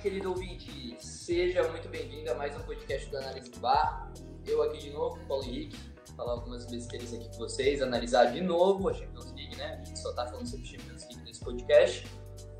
[0.00, 4.12] Querido ouvinte, seja muito bem-vindo a mais um podcast do Análise Bar.
[4.46, 5.76] Eu aqui de novo, Paulo Henrique,
[6.16, 9.80] falar algumas besteiras aqui com vocês, analisar de novo a Champions League, né?
[9.80, 12.06] A gente só tá falando sobre Champions League nesse podcast,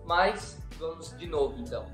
[0.05, 1.87] mas vamos de novo então.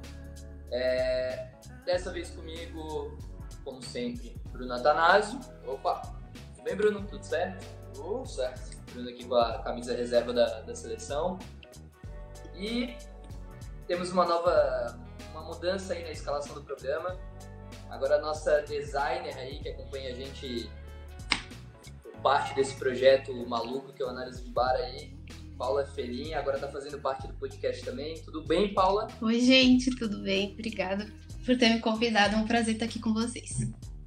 [0.71, 1.51] É...
[1.85, 3.17] Dessa vez comigo,
[3.65, 5.41] como sempre, Bruno Atanásio.
[5.67, 6.03] Opa,
[6.55, 7.07] tudo bem, Bruno?
[7.07, 7.65] Tudo certo?
[7.95, 8.77] Tudo certo.
[8.93, 11.39] Bruno aqui com a camisa reserva da, da seleção.
[12.55, 12.95] E
[13.87, 15.08] temos uma nova
[15.39, 17.19] uma mudança aí na escalação do programa.
[17.91, 20.69] Agora a nossa designer aí que acompanha a gente
[22.23, 25.17] parte desse projeto maluco que é o Análise de Bar aí,
[25.57, 28.21] Paula Felim, agora tá fazendo parte do podcast também.
[28.23, 29.09] Tudo bem, Paula?
[29.21, 30.53] Oi, gente, tudo bem?
[30.53, 31.07] Obrigada
[31.45, 32.35] por ter me convidado.
[32.35, 33.59] É um prazer estar aqui com vocês.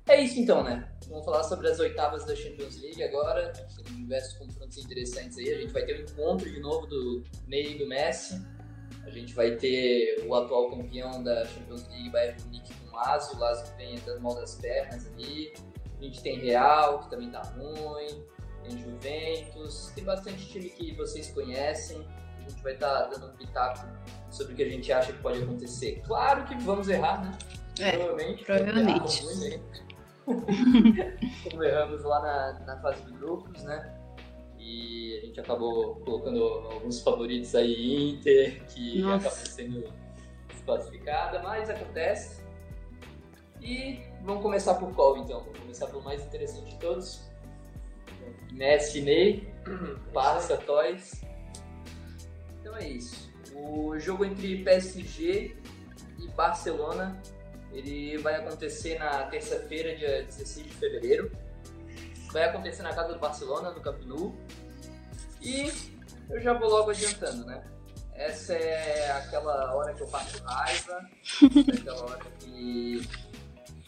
[0.07, 0.87] É isso então, né?
[1.09, 3.51] Vamos falar sobre as oitavas da Champions League agora.
[3.83, 5.53] Tem diversos confrontos interessantes aí.
[5.53, 8.41] A gente vai ter um encontro de novo do Ney e do Messi.
[9.05, 13.35] A gente vai ter o atual campeão da Champions League, Bayern Munique, com o Lazio.
[13.35, 15.53] O Lazio que vem entrando mal das pernas ali.
[15.99, 18.23] A gente tem Real, que também tá ruim.
[18.63, 19.91] Tem Juventus.
[19.95, 22.05] Tem bastante time que vocês conhecem.
[22.37, 23.85] A gente vai estar tá dando um pitaco
[24.29, 26.01] sobre o que a gente acha que pode acontecer.
[26.05, 27.37] Claro que vamos errar, né?
[27.79, 28.45] É, provavelmente.
[28.45, 29.23] Provavelmente.
[31.49, 34.00] Como erramos lá na, na fase de grupos, né?
[34.61, 39.27] E a gente acabou colocando alguns favoritos aí, Inter, que Nossa.
[39.27, 39.93] acabou sendo
[40.49, 42.43] desclassificada, mas acontece.
[43.59, 45.39] E vamos começar por qual então?
[45.41, 47.21] Vamos começar pelo mais interessante de todos.
[48.51, 49.51] Messi Ney,
[50.13, 51.23] Barça Toys.
[52.59, 53.31] Então é isso.
[53.55, 55.55] O jogo entre PSG
[56.19, 57.19] e Barcelona
[57.73, 61.31] ele vai acontecer na terça-feira, dia 16 de fevereiro.
[62.31, 64.35] Vai acontecer na casa do Barcelona, no Camp Nou.
[65.41, 65.71] E
[66.29, 67.63] eu já vou logo adiantando, né?
[68.13, 71.09] Essa é aquela hora que eu passo raiva,
[71.41, 73.09] é aquela hora que,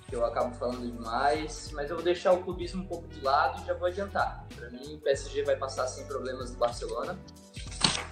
[0.10, 3.62] que eu acabo falando demais, mas eu vou deixar o clubismo um pouco de lado
[3.62, 4.46] e já vou adiantar.
[4.56, 7.18] Para mim, o PSG vai passar sem problemas no Barcelona,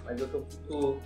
[0.04, 1.02] mas eu tô muito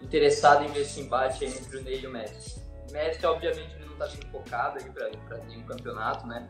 [0.00, 2.60] interessado em ver esse embate entre o Ney e o Messi.
[2.90, 6.48] Messi, obviamente, ele não está sendo focado aí para nenhum campeonato, né?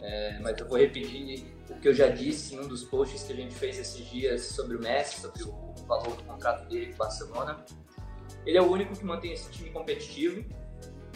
[0.00, 3.32] É, mas eu vou repetir o que eu já disse em um dos posts que
[3.32, 6.94] a gente fez esses dias sobre o Messi, sobre o valor do contrato dele com
[6.94, 7.64] o Barcelona.
[8.44, 10.44] Ele é o único que mantém esse time competitivo.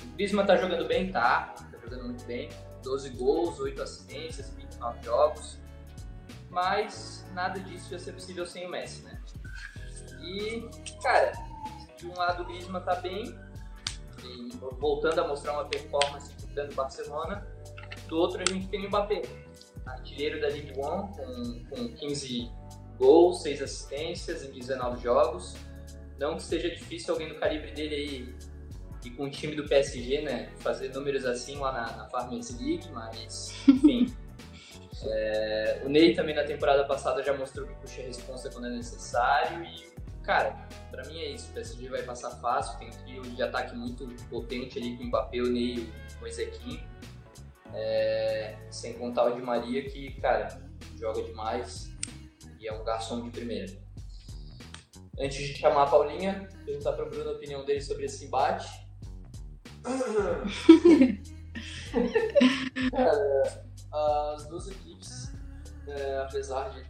[0.03, 2.48] O Griezmann tá jogando bem, tá, tá jogando muito bem.
[2.82, 5.58] 12 gols, 8 assistências, 29 jogos.
[6.48, 9.20] Mas nada disso ia ser possível sem o Messi, né?
[10.20, 10.69] E,
[11.02, 11.32] cara,
[11.97, 13.38] de um lado o Griezmann tá bem,
[14.78, 17.47] voltando a mostrar uma performance dando Barcelona.
[18.10, 19.22] Do outro a gente tem o Mbappé,
[19.87, 22.50] artilheiro da Ligue 1 com, com 15
[22.98, 25.54] gols, 6 assistências em 19 jogos.
[26.19, 28.34] Não que seja difícil alguém do calibre dele aí
[29.04, 32.91] e com o time do PSG, né, fazer números assim lá na, na Farmers League,
[32.93, 34.12] mas enfim.
[35.06, 38.70] é, o Ney também na temporada passada já mostrou que puxa a responsa quando é
[38.70, 39.88] necessário e
[40.22, 40.54] Cara,
[40.91, 41.50] pra mim é isso.
[41.50, 45.06] O PSG vai passar fácil, tem um trio de ataque muito potente ali com o
[45.06, 46.81] Mbappé, o Ney e o Ezequiel.
[47.75, 50.60] É, sem contar o Di Maria, que, cara,
[50.98, 51.91] joga demais
[52.58, 53.72] e é um garçom de primeira.
[55.19, 58.69] Antes de chamar a Paulinha, perguntar para o Bruno a opinião dele sobre esse embate.
[62.91, 65.32] cara, as duas equipes,
[65.87, 66.84] é, apesar de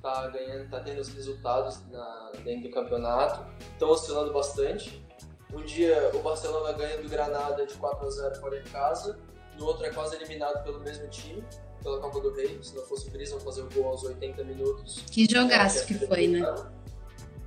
[0.00, 5.04] tá ganhando, tá tendo os resultados na, dentro do campeonato, estão oscilando bastante.
[5.52, 9.18] Um dia o Barcelona ganha do Granada de 4 a 0 fora de casa,
[9.58, 11.42] no outro é quase eliminado pelo mesmo time,
[11.82, 12.58] pela Copa do Rei.
[12.62, 15.04] Se não fosse o Griezmann fazer o gol aos 80 minutos.
[15.10, 16.40] Que jogaço que foi, né?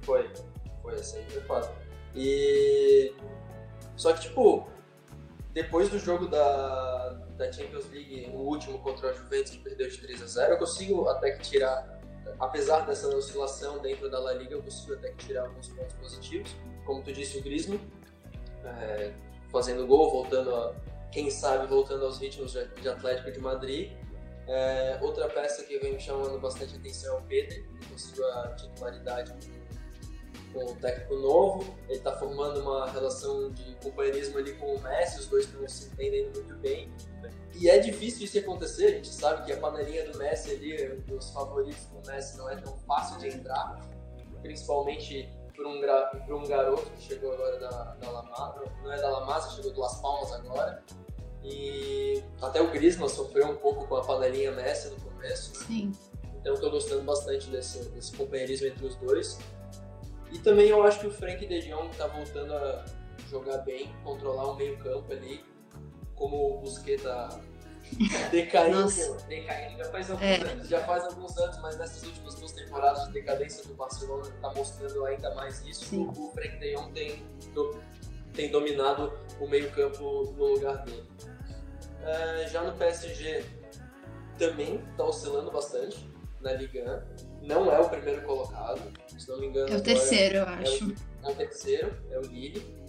[0.01, 0.29] Foi,
[0.81, 1.71] foi assim, foi foda.
[2.15, 3.13] E.
[3.95, 4.67] Só que, tipo,
[5.53, 9.97] depois do jogo da, da Champions League, o último contra a Juventus, que perdeu de
[9.97, 12.01] 3 a 0 eu consigo até que tirar
[12.39, 16.55] apesar dessa oscilação dentro da La Liga, eu consigo até tirar alguns pontos positivos.
[16.85, 17.79] Como tu disse, o Griezmann
[18.63, 19.13] é,
[19.51, 20.73] fazendo gol, voltando a,
[21.11, 23.91] quem sabe, voltando aos ritmos de, Atlético de Madrid.
[24.47, 28.55] É, outra peça que vem me chamando bastante atenção é o Pedro, ele conseguiu a
[28.55, 29.33] titularidade
[30.51, 35.19] com o técnico novo, ele está formando uma relação de companheirismo ali com o Messi,
[35.19, 36.91] os dois estão se entendendo muito bem.
[37.53, 41.29] E é difícil isso acontecer, a gente sabe que a panelinha do Messi ali, dos
[41.31, 43.79] favoritos do Messi, não é tão fácil de entrar,
[44.41, 45.29] principalmente
[45.61, 49.51] por um, por um garoto que chegou agora da, da Lamasa, não é da Lamasa,
[49.51, 50.83] chegou do Las Palmas agora.
[51.43, 55.59] E até o Griezmann sofreu um pouco com a panelinha Messi no começo.
[55.59, 55.65] Né?
[55.67, 55.91] Sim.
[56.39, 59.39] Então estou gostando bastante desse, desse companheirismo entre os dois.
[60.31, 62.85] E também eu acho que o Frank De Jong está voltando a
[63.29, 65.43] jogar bem, controlar o meio campo ali,
[66.15, 67.39] como o Busquets tá
[68.31, 68.81] decaindo.
[68.81, 69.17] Nossa.
[69.77, 70.35] Já faz alguns É.
[70.35, 70.67] anos.
[70.67, 75.05] Já faz alguns anos, mas nessas últimas duas temporadas de decadência do Barcelona tá mostrando
[75.05, 75.85] ainda mais isso.
[75.85, 76.09] Sim.
[76.15, 77.25] O Frank de Jong tem,
[78.33, 81.03] tem dominado o meio campo no lugar dele.
[82.03, 83.45] É, já no PSG
[84.37, 86.09] também tá oscilando bastante
[86.41, 87.05] na Liga
[87.41, 87.45] 1.
[87.47, 89.71] Não é o primeiro colocado, se não me engano.
[89.71, 90.87] É o terceiro, eu é acho.
[90.89, 92.81] o, é o terceiro, é o Lille.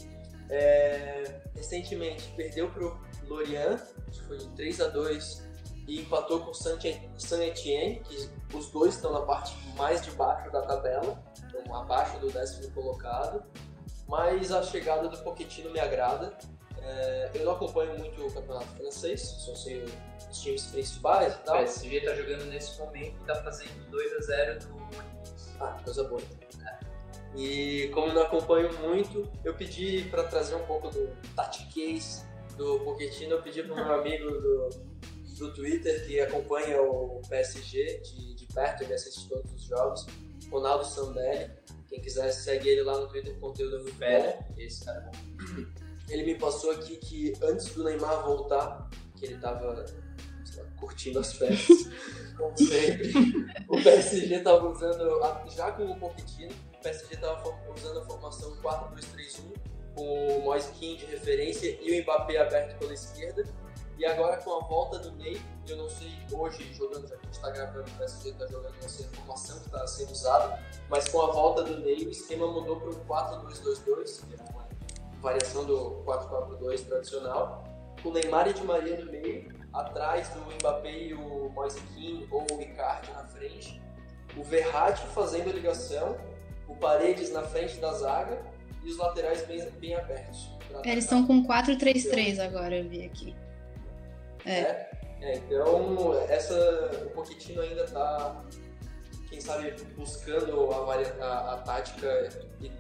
[0.50, 5.42] É, recentemente perdeu pro Lorient, que foi de 3 a 2
[5.88, 10.62] e empatou com o Saint-Etienne, que os dois estão na parte mais de baixo da
[10.62, 13.42] tabela, então abaixo do décimo colocado.
[14.08, 16.36] Mas a chegada do Pochettino me agrada.
[16.84, 19.84] É, eu não acompanho muito o campeonato francês, só sei
[20.30, 21.56] os times principais e O tal.
[21.58, 24.82] PSG tá jogando nesse momento e tá fazendo 2x0 do
[25.60, 26.20] Ah, coisa boa.
[27.36, 32.26] E como não acompanho muito, eu pedi para trazer um pouco do tactiquez
[32.56, 34.69] do Pochettino, eu pedi para meu amigo do,
[35.38, 40.06] do Twitter que acompanha o PSG de, de perto, ele assiste todos os jogos,
[40.50, 41.50] Ronaldo Sandelli.
[41.88, 44.46] Quem quiser segue ele lá no Twitter, conteúdo é muito bom.
[44.56, 45.66] Esse cara é bom.
[46.08, 49.84] Ele me passou aqui que antes do Neymar voltar, que ele tava lá,
[50.78, 51.88] curtindo as festas,
[52.37, 53.12] como sempre,
[53.69, 55.20] o PSG tava usando,
[55.50, 59.40] já com o Pochettino, o PSG tava usando a formação 4-2-3-1,
[59.96, 63.44] o Moise Kean de referência e o Mbappé aberto pela esquerda.
[63.98, 67.30] E agora com a volta do Ney, eu não sei hoje jogando, já que a
[67.30, 70.58] gente tá gravando, o PSG tá jogando, não sei a formação que tá sendo usada,
[70.88, 74.66] mas com a volta do Ney, o esquema mudou para o 4-2-2-2, que é uma
[75.20, 77.64] variação do 4-4-2 tradicional,
[78.02, 82.44] com Neymar e Di Maria no meio, atrás do Mbappé e o Moise Kean ou
[82.50, 83.80] o Icardi na frente,
[84.36, 86.16] o Verratti fazendo ligação,
[86.66, 88.42] o Paredes na frente da zaga
[88.84, 90.50] e os laterais bem, bem abertos.
[90.69, 93.34] pra Eles estão com 4-3-3 agora, eu vi aqui.
[94.44, 94.88] É,
[95.20, 96.55] é, então essa,
[97.06, 98.43] o Pochettino ainda tá,
[99.29, 100.94] quem sabe, buscando a,
[101.25, 102.29] a- a tática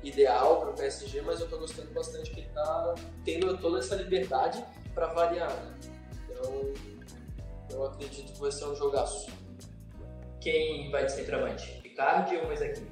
[0.02, 2.94] ideal para o PSG, mas eu tô gostando bastante que ele tá
[3.24, 4.64] tendo toda essa liberdade
[4.94, 5.50] para variar.
[5.54, 5.74] né?
[6.30, 6.72] Então
[7.70, 9.30] eu acredito que vai ser um jogaço.
[10.40, 11.80] Quem vai de centroavante?
[11.84, 12.82] Icardi ou Moisés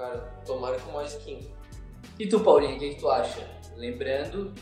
[0.00, 0.16] Cara,
[0.46, 1.46] tomara com mais skin.
[2.18, 3.46] E tu, Paulinho, o que, que tu acha?
[3.76, 4.54] Lembrando,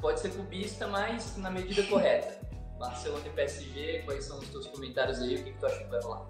[0.00, 2.40] pode ser cubista, mas na medida correta.
[2.78, 5.34] Barcelona e PSG, quais são os teus comentários aí?
[5.34, 6.26] O que, que tu acha que vai rolar?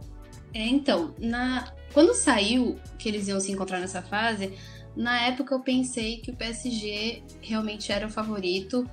[0.52, 1.72] É, então, na...
[1.92, 4.58] quando saiu que eles iam se encontrar nessa fase,
[4.96, 8.84] na época eu pensei que o PSG realmente era o favorito,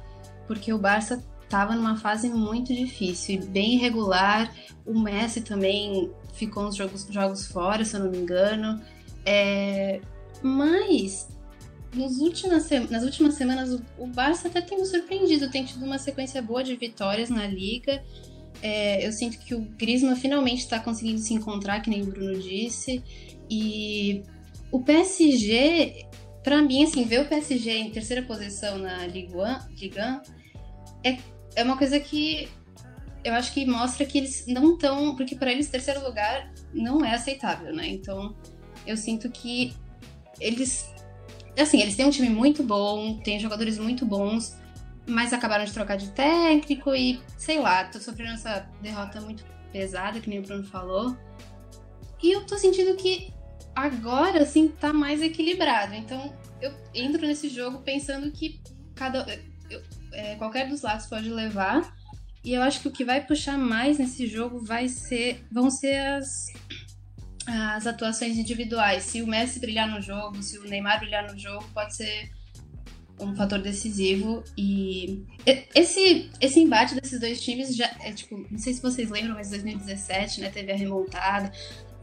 [0.46, 4.54] porque o Barça estava numa fase muito difícil e bem irregular.
[4.86, 8.80] O Messi também ficou uns jogos, jogos fora, se eu não me engano.
[9.30, 10.00] É,
[10.42, 11.28] Mas
[11.94, 16.42] nos últimas, nas últimas semanas o, Barça até tem me surpreendido, tem tido uma sequência
[16.42, 18.02] boa de vitórias na liga.
[18.62, 22.40] É, eu sinto que o Griezmann finalmente está conseguindo se encontrar, que nem o Bruno
[22.40, 23.04] disse.
[23.50, 24.24] E
[24.72, 26.08] o PSG,
[26.42, 30.22] pra mim, assim, ver o PSG em terceira posição na Ligue 1, Ligue 1
[31.04, 31.18] é,
[31.56, 32.48] é uma coisa que
[33.24, 35.16] eu acho que mostra que eles não estão.
[35.16, 37.88] Porque para eles, terceiro lugar não é aceitável, né?
[37.88, 38.36] Então
[38.88, 39.74] eu sinto que
[40.40, 40.90] eles.
[41.60, 44.56] Assim, eles têm um time muito bom, têm jogadores muito bons,
[45.08, 50.20] mas acabaram de trocar de técnico e, sei lá, tô sofrendo essa derrota muito pesada,
[50.20, 51.18] que nem o Bruno falou.
[52.22, 53.34] E eu tô sentindo que
[53.76, 55.94] agora, assim, tá mais equilibrado.
[55.96, 58.60] Então, eu entro nesse jogo pensando que
[58.96, 59.26] cada,
[59.70, 59.82] eu-
[60.14, 61.96] é, qualquer dos lados pode levar.
[62.44, 65.98] E eu acho que o que vai puxar mais nesse jogo vai ser, vão ser
[65.98, 66.48] as,
[67.48, 69.04] as atuações individuais.
[69.04, 72.30] Se o Messi brilhar no jogo, se o Neymar brilhar no jogo, pode ser
[73.20, 74.44] um fator decisivo.
[74.58, 75.26] E
[75.74, 79.50] esse, esse embate desses dois times já é tipo, não sei se vocês lembram, mas
[79.50, 81.52] 2017, né, teve a remontada.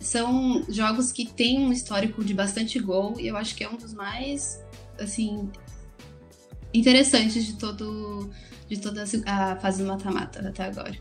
[0.01, 3.77] São jogos que têm um histórico de bastante gol e eu acho que é um
[3.77, 4.63] dos mais
[4.99, 5.51] assim
[6.73, 8.31] interessantes de todo
[8.69, 10.99] de toda a fase do mata-mata até agora.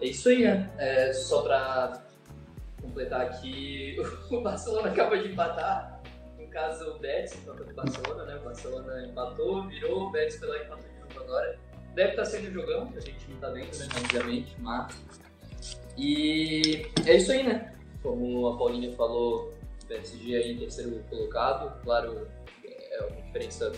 [0.00, 0.70] É isso aí, né?
[0.78, 2.02] É, só pra
[2.80, 3.96] completar aqui,
[4.30, 6.00] o Barcelona acaba de empatar.
[6.38, 8.36] No caso, o Betis empatou com o Barcelona, né?
[8.36, 11.58] O Barcelona empatou, virou, o Betis foi lá e empatou de novo agora.
[11.94, 13.88] Deve estar sendo jogão, que a gente não tá vendo, né?
[13.96, 14.96] Obviamente, mas...
[15.96, 17.74] E é isso aí, né?
[18.02, 19.52] Como a Paulinha falou,
[19.82, 21.78] o PSG aí em terceiro colocado.
[21.82, 22.26] Claro,
[22.64, 23.72] é uma diferença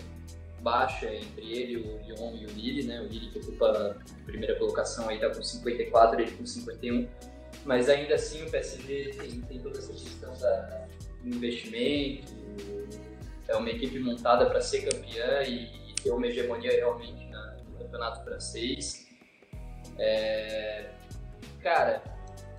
[0.63, 3.01] baixa entre ele, o Lyon e o Lille, né?
[3.01, 7.09] O Lille que ocupa a primeira colocação aí tá com 54, ele com 51.
[7.65, 10.83] Mas ainda assim o PSG tem, tem toda essa questão da
[11.23, 12.33] do investimento,
[13.49, 17.79] é uma equipe montada para ser campeã e, e, ter uma hegemonia realmente na, no
[17.79, 19.07] campeonato francês.
[19.99, 20.91] É,
[21.63, 22.03] cara,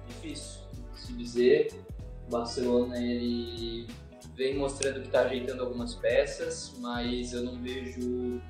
[0.08, 0.62] difícil
[0.96, 1.74] se dizer.
[2.28, 3.88] O Barcelona ele
[4.36, 8.42] vem mostrando que está ajeitando algumas peças, mas eu não vejo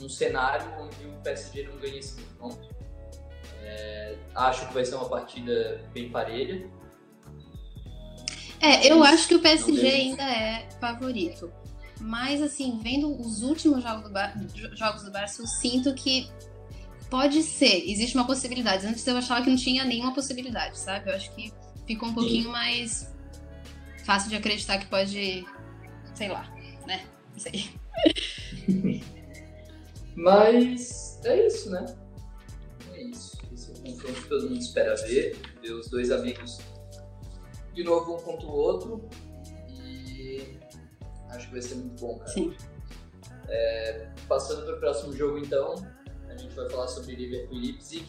[0.00, 2.74] um cenário onde o PSG não ganhe esse confronto.
[3.62, 6.68] É, acho que vai ser uma partida bem parelha.
[8.60, 11.52] É, eu acho que o PSG ainda é favorito.
[12.00, 14.34] Mas, assim, vendo os últimos jogos do, Bar
[14.74, 16.28] jogos do Barça, eu sinto que
[17.08, 18.86] pode ser, existe uma possibilidade.
[18.86, 21.10] Antes eu achava que não tinha nenhuma possibilidade, sabe?
[21.10, 21.52] Eu acho que
[21.86, 22.50] ficou um pouquinho Sim.
[22.50, 23.13] mais
[24.04, 25.46] fácil de acreditar que pode,
[26.14, 26.48] sei lá,
[26.86, 27.04] né?
[27.32, 27.70] Não sei.
[30.16, 31.84] Mas é isso, né?
[32.92, 33.36] É isso.
[33.52, 35.36] Esse é o confronto que todo mundo espera ver.
[35.60, 36.60] Ver os dois amigos
[37.74, 39.08] de novo um contra o outro.
[39.68, 40.56] E
[41.30, 42.30] acho que vai ser muito bom, cara.
[42.30, 42.56] Sim.
[43.48, 45.74] É, passando para o próximo jogo, então,
[46.28, 48.06] a gente vai falar sobre Liverpool e Leipzig.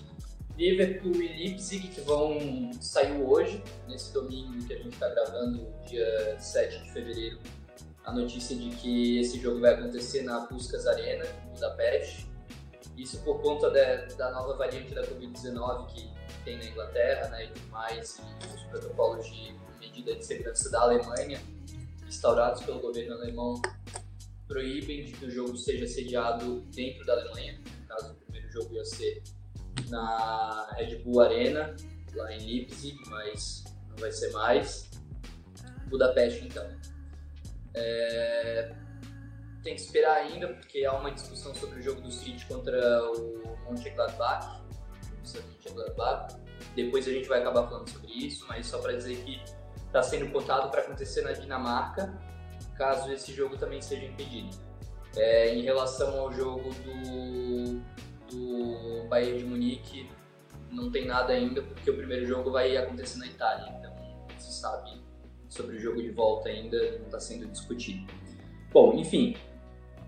[0.58, 6.40] Liverpool e Leipzig que vão sair hoje, nesse domingo que a gente está gravando, dia
[6.40, 7.40] 7 de fevereiro,
[8.06, 12.26] a notícia de que esse jogo vai acontecer na Puskas Arena, em Budapeste.
[12.96, 16.10] Isso por conta de, da nova variante da Covid-19 que
[16.46, 20.82] tem na Inglaterra né, e tudo mais, e os protocolos de medida de segurança da
[20.82, 21.42] Alemanha,
[22.08, 23.62] instaurados pelo governo alemão,
[24.48, 27.60] proíbem de que o jogo seja sediado dentro da Alemanha.
[27.82, 29.22] No caso, o primeiro jogo ia ser
[29.90, 31.76] na Red Bull Arena,
[32.14, 34.90] lá em Leipzig, mas não vai ser mais.
[35.88, 36.66] Budapeste, então.
[37.74, 38.74] É...
[39.64, 43.58] Tem que esperar ainda, porque há uma discussão sobre o jogo do City contra o
[43.66, 44.62] Mönchengladbach.
[45.12, 46.36] Mönchengladbach.
[46.76, 49.42] Depois a gente vai acabar falando sobre isso, mas só para dizer que
[49.86, 52.14] está sendo cotado para acontecer na Dinamarca,
[52.78, 54.56] caso esse jogo também seja impedido.
[55.16, 57.82] É, em relação ao jogo do
[58.36, 60.10] do Bayern de Munique
[60.72, 63.96] não tem nada ainda, porque o primeiro jogo vai acontecer na Itália, então
[64.30, 65.02] não se sabe
[65.48, 68.06] sobre o jogo de volta ainda, não está sendo discutido.
[68.72, 69.38] Bom, enfim,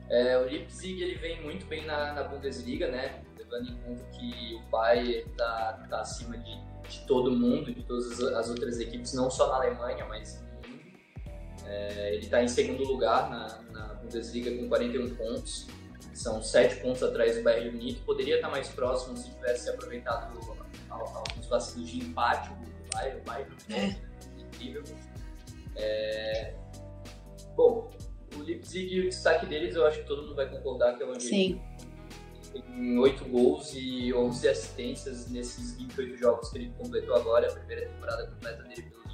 [0.09, 3.23] é, o Leipzig ele vem muito bem na, na, Bundesliga, né?
[3.37, 8.11] Levando em conta que o Bayern está tá acima de, de, todo mundo, de todas
[8.11, 10.45] as, as, outras equipes, não só na Alemanha, mas.
[11.65, 15.67] É, ele está em segundo lugar na, na Bundesliga com 41 pontos
[16.17, 18.01] são sete pontos atrás do Bayern de Munique.
[18.01, 20.37] Poderia estar mais próximo se tivesse aproveitado
[20.89, 23.21] alguns vacilos de empate do Bayern.
[23.21, 23.95] O Bayern é
[24.41, 24.83] incrível.
[25.75, 26.53] É...
[27.55, 27.91] Bom,
[28.35, 31.19] o Leipzig, o destaque deles, eu acho que todo mundo vai concordar que é o
[31.19, 31.61] Sim.
[32.51, 37.87] Tem oito gols e 11 assistências nesses 28 jogos que ele completou agora, a primeira
[37.87, 39.06] temporada completa dele pelo.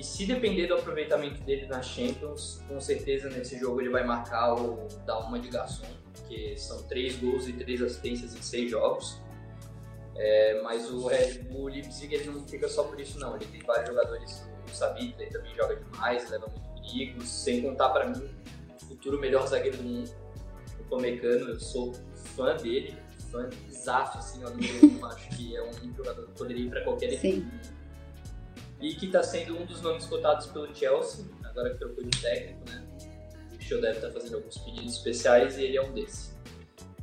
[0.00, 4.54] E se depender do aproveitamento dele na Champions, com certeza nesse jogo ele vai marcar
[4.54, 5.84] o da uma de garçom,
[6.26, 9.20] que são três gols e três assistências em seis jogos.
[10.16, 13.60] É, mas o Red Bull Leipzig ele não fica só por isso não, ele tem
[13.60, 18.30] vários jogadores, o Sabitzer também joga demais, leva muito perigo, sem contar para mim
[18.82, 20.10] o futuro melhor zagueiro do mundo,
[20.80, 21.92] o Pomecano, eu sou
[22.34, 22.96] fã dele,
[23.30, 27.46] fã exato assim, eu acho que é um jogador que poderia ir para qualquer equipe
[28.80, 32.70] e que está sendo um dos nomes cotados pelo Chelsea, agora que trocou de técnico,
[32.70, 32.86] né?
[33.54, 36.38] O show deve estar tá fazendo alguns pedidos especiais e ele é um desses.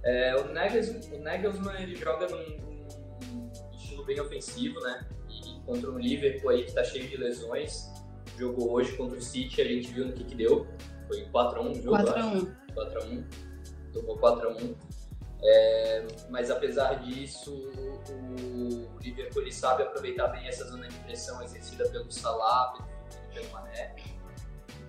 [0.03, 5.05] É, o, Nagelsmann, o Nagelsmann ele joga num, num, estilo bem ofensivo, né?
[5.29, 7.91] E contra um Liverpool aí que está cheio de lesões.
[8.37, 10.67] Jogou hoje contra o City, a gente viu no que que deu.
[11.07, 12.55] Foi 4x1 o jogo, 4x1.
[12.75, 13.23] 4x1.
[13.93, 14.75] Tomou 4x1.
[15.43, 21.87] É, mas apesar disso, o Liverpool ele sabe aproveitar bem essa zona de pressão exercida
[21.89, 23.95] pelo Salah, pelo, pelo Mané,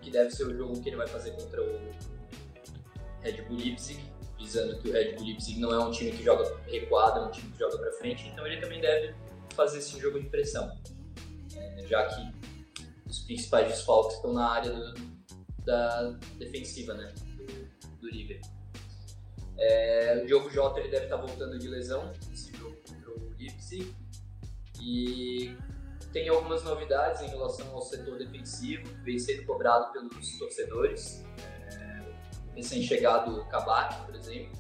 [0.01, 1.81] que deve ser o jogo que ele vai fazer contra o
[3.21, 4.03] Red Bull Leipzig,
[4.39, 7.31] visando que o Red Bull Leipzig não é um time que joga recuado, é um
[7.31, 9.15] time que joga para frente, então ele também deve
[9.55, 10.73] fazer esse jogo de pressão,
[11.55, 12.33] é, já que
[13.07, 14.95] os principais desfalques estão na área do,
[15.65, 18.58] da defensiva, né, do, do Liverpool.
[19.59, 23.95] É, o Diogo Jota ele deve estar voltando de lesão nesse jogo contra o Leipzig.
[24.81, 25.57] E
[26.13, 31.25] tem algumas novidades em relação ao setor defensivo, que vem sendo cobrado pelos torcedores.
[31.73, 31.99] É,
[32.55, 34.59] Recém-chegado Kabak, por exemplo,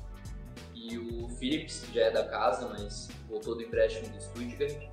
[0.75, 4.88] e o Phillips, que já é da casa, mas voltou do empréstimo do Stuttgart.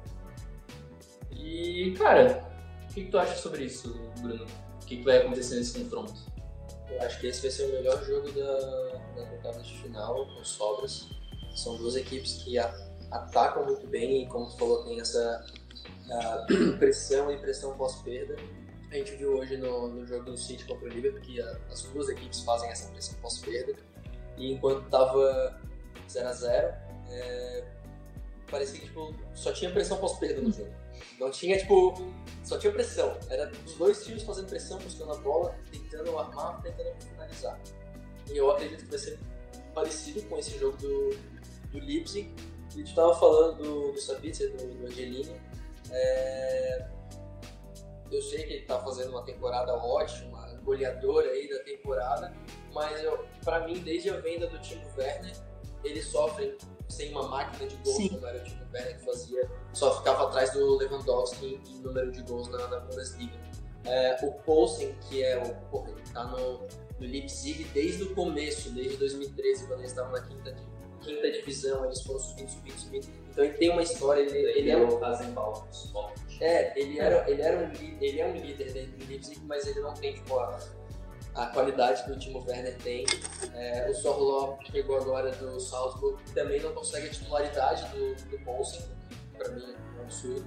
[1.31, 2.43] E, cara,
[2.83, 4.45] o que, que tu acha sobre isso, Bruno?
[4.81, 6.13] O que, que vai acontecer nesse confronto?
[6.99, 11.07] Acho que esse vai ser o melhor jogo da, da de final, com sobras.
[11.55, 12.73] São duas equipes que a,
[13.11, 15.45] atacam muito bem e, como tu falou, tem essa
[16.79, 18.35] pressão e pressão pós-perda.
[18.91, 21.81] A gente viu hoje no, no jogo do City contra o Liverpool que a, as
[21.83, 23.73] duas equipes fazem essa pressão pós-perda.
[24.37, 25.59] E enquanto tava
[26.09, 26.75] 0x0,
[27.09, 27.63] é,
[28.49, 30.73] parecia que tipo, só tinha pressão pós-perda no jogo.
[31.19, 31.93] Não tinha, tipo,
[32.43, 33.17] só tinha pressão.
[33.29, 37.59] Era os dois times fazendo pressão, buscando a bola, tentando armar, tentando finalizar.
[38.29, 39.19] E eu acredito que vai ser
[39.73, 41.09] parecido com esse jogo do,
[41.71, 42.33] do Leipzig.
[42.75, 45.39] E tu tava falando do, Sabitzer, do, do Angelini.
[45.91, 46.87] É,
[48.11, 52.33] eu sei que ele tá fazendo uma temporada ótima, goleador aí da temporada,
[52.73, 53.01] mas
[53.43, 55.35] pra mim, desde a venda do Timo Werner,
[55.83, 58.09] eles sofrem sem uma máquina de gols, Sim.
[58.09, 62.21] como era o Timo Werner que fazia, só ficava atrás do Lewandowski em, número de
[62.23, 63.33] gols na, na Bundesliga.
[63.85, 65.55] É, o Poulsen, que é o.
[65.69, 66.67] Porra, ele tá no, no
[66.99, 70.55] Leipzig desde o começo, desde 2013, quando eles estavam na quinta,
[71.01, 73.07] quinta divisão, eles foram subindo, subindo, subindo.
[73.29, 74.99] Então ele tem uma história, ele, ele, ele é um.
[76.41, 79.81] É, ele, era, ele, era um, ele é um líder dentro do Leipzig, mas ele
[79.81, 80.59] não tem tipo, a,
[81.35, 83.05] a qualidade que o Timo Werner tem.
[83.53, 88.81] É, o Sorló chegou agora do Salzburg, também não consegue a titularidade do, do Poulsen,
[89.09, 90.45] que pra mim é um absurdo.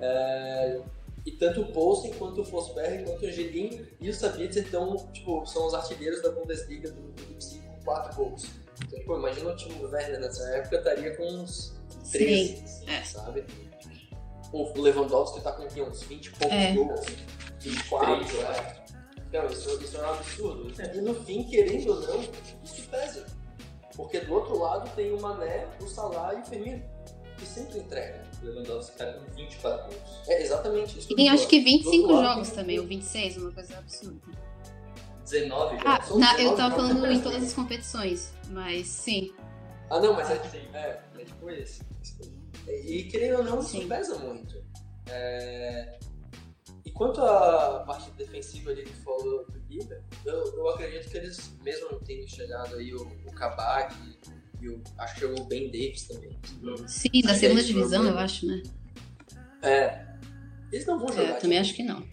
[0.00, 0.80] É,
[1.24, 5.46] e tanto o Poulsen, quanto o Fosberg, quanto o Angelin e o Sabitzer estão, tipo,
[5.46, 8.46] são os artilheiros da Bundesliga do, do Leipzig com 4 gols.
[8.84, 11.74] Então, tipo, imagina o Timo Werner nessa época estaria com uns
[12.12, 13.02] 13, assim, é.
[13.04, 13.44] sabe?
[14.52, 16.72] O Lewandowski tá com uns 20 e poucos é.
[16.74, 17.06] gols,
[17.60, 18.85] 24, é.
[19.36, 20.72] Então, isso, isso é um absurdo.
[20.94, 22.20] E no fim, querendo ou não,
[22.64, 23.26] isso pesa.
[23.94, 26.82] Porque do outro lado tem o Mané, o Salah e o Firmino,
[27.36, 28.20] que sempre entregam.
[28.42, 30.28] O Lewandowski tá com 24 gols.
[30.28, 30.98] É, exatamente.
[30.98, 34.20] Isso e tem acho que 25 jogos também, ou 26, uma coisa absurda.
[35.24, 36.22] 19 ah, jogos.
[36.22, 39.32] Ah, eu tava falando em todas as competições, mas sim.
[39.90, 40.34] Ah, não, mas é,
[40.74, 41.82] ah, é, é tipo isso.
[42.66, 43.88] E querendo ou não, isso sim.
[43.88, 44.64] pesa muito.
[45.08, 45.98] É...
[46.86, 51.52] E quanto à parte defensiva ali que falou do Liga, eu, eu acredito que eles,
[51.60, 53.92] mesmo não tendo chegado aí o, o Kabak
[54.60, 56.38] e o, acho que chegou o Ben Davis também.
[56.86, 58.62] Sim, da segunda divisão, eu acho, né?
[59.62, 60.06] É.
[60.72, 61.24] Eles não vão jogar.
[61.24, 62.06] É, eu também acho que não.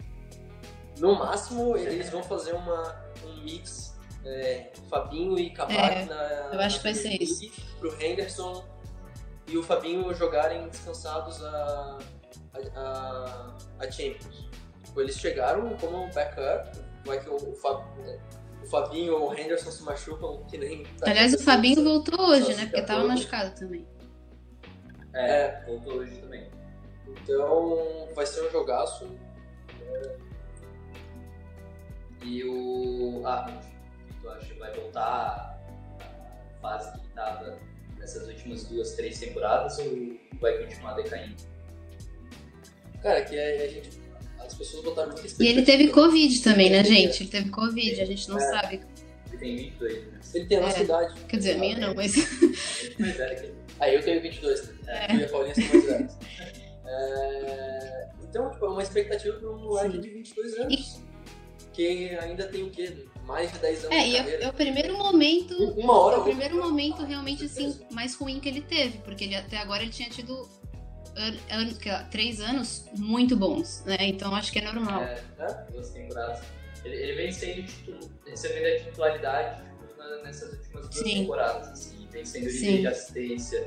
[0.98, 6.50] No máximo, eles vão fazer uma, um mix é, Fabinho e Kabak é, na.
[6.52, 7.48] Eu acho na que vai ser isso.
[7.78, 8.64] Pro Henderson
[9.46, 11.98] e o Fabinho jogarem descansados a,
[12.54, 14.48] a, a, a Champions.
[14.94, 16.70] Tipo, eles chegaram como backup,
[17.04, 17.84] vai que o, o, Fab,
[18.62, 20.84] o Fabinho ou o Henderson se machucam, que nem.
[20.84, 22.66] Tá Aliás, o Fabinho voltou hoje, né?
[22.66, 23.84] Porque tava machucado também.
[25.12, 26.48] É, é, voltou hoje também.
[27.08, 29.10] Então vai ser um jogaço.
[32.22, 33.66] E o Arnold,
[34.22, 35.58] tu acha que vai voltar
[36.00, 37.58] à fase que estava
[37.98, 41.42] nessas últimas duas, três temporadas ou vai continuar decaindo?
[43.02, 44.03] Cara, que a, gente.
[44.46, 47.22] As pessoas botaram muito E ele teve Covid também, né, gente?
[47.22, 48.40] Ele teve Covid, a gente não é.
[48.40, 48.80] sabe.
[49.28, 50.20] Ele tem 22, né?
[50.34, 50.82] Ele tem a nossa é.
[50.82, 51.14] idade.
[51.28, 52.14] Quer dizer, a minha não, mas.
[53.80, 54.74] ah, eu tenho 22, né?
[54.86, 55.14] É.
[55.14, 56.12] Eu e a Paulinha são mais velhos.
[56.86, 58.08] É...
[58.22, 60.74] Então, tipo, é uma expectativa para um moleque de 22 anos.
[60.74, 61.04] E
[61.74, 63.06] que ainda tem o quê?
[63.24, 64.30] Mais de 10 anos é, carreira.
[64.30, 65.54] É, é o primeiro momento.
[65.76, 66.16] Uma hora.
[66.16, 69.82] É o primeiro momento realmente assim mais ruim que ele teve, porque ele até agora
[69.82, 70.48] ele tinha tido
[71.16, 71.78] anos,
[72.10, 73.96] três anos muito bons, né?
[74.00, 75.02] Então acho que é normal.
[75.02, 75.66] É, né?
[75.70, 76.40] duas temporadas.
[76.84, 81.20] Ele, ele vem sendo titulo, recebendo a titularidade tipo, nessas últimas duas Sim.
[81.20, 82.66] temporadas, assim, vem sendo Sim.
[82.66, 83.66] líder de assistência,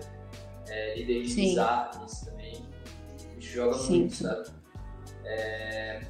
[0.67, 2.65] é, líder de desarmes também.
[3.15, 3.99] A gente joga Sim.
[3.99, 4.49] muito, sabe?
[5.25, 6.01] É,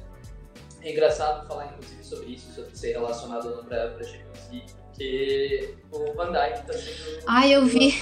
[0.82, 4.72] é engraçado falar, inclusive, sobre isso, sobre ser relacionado ou não para a Champions League,
[4.86, 7.24] porque o Van Dijk está sendo.
[7.26, 7.94] Ah, eu vi.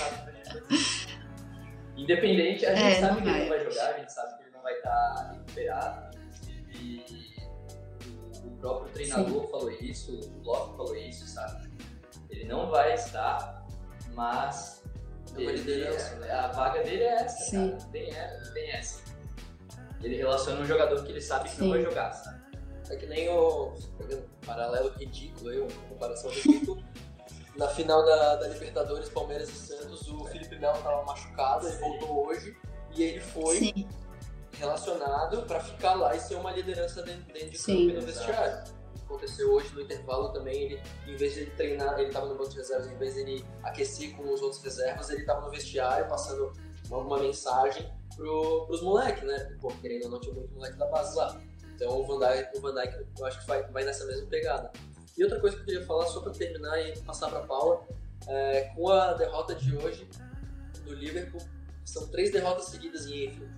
[1.97, 4.51] Independente, a gente é, sabe que ele não vai jogar, a gente sabe que ele
[4.51, 6.17] não vai estar tá recuperado.
[6.79, 7.37] E
[8.45, 9.51] o próprio treinador Sim.
[9.51, 11.71] falou isso, o Bloco falou isso, sabe?
[12.31, 13.67] Ele não vai estar,
[14.15, 14.85] mas
[15.37, 17.71] é ele, é, a vaga dele é essa, Sim.
[17.71, 17.91] cara.
[17.91, 18.11] Tem,
[18.53, 19.03] tem essa.
[20.03, 21.63] Ele relaciona um jogador que ele sabe que Sim.
[21.63, 22.41] não vai jogar, sabe?
[22.91, 23.73] É que nem o.
[23.73, 26.83] Um paralelo ridículo aí, uma comparação ridícula.
[27.57, 32.27] Na final da, da, Libertadores, Palmeiras e Santos, o Felipe Melo estava machucado, ele voltou
[32.27, 32.57] hoje
[32.95, 33.89] e ele foi Sim.
[34.59, 38.77] relacionado para ficar lá e ser uma liderança dentro, dentro de campo e no vestiário.
[39.05, 42.51] Aconteceu hoje no intervalo também, ele, em vez de ele treinar, ele estava no banco
[42.51, 46.09] de reservas, em vez de ele aquecer com os outros reservas, ele estava no vestiário
[46.09, 46.53] passando
[46.91, 49.57] alguma mensagem pro, pros moleques, né?
[49.61, 51.41] Pô, querendo ou não, tinha muito moleque da base lá.
[51.75, 54.73] Então o Van Dijk, o Van Dijk eu acho que vai, vai nessa mesma pegada.
[55.17, 57.87] E outra coisa que eu queria falar, só para terminar e passar para Paula,
[58.27, 60.07] é, com a derrota de hoje
[60.85, 61.41] do Liverpool,
[61.85, 63.55] são três derrotas seguidas em Enfield.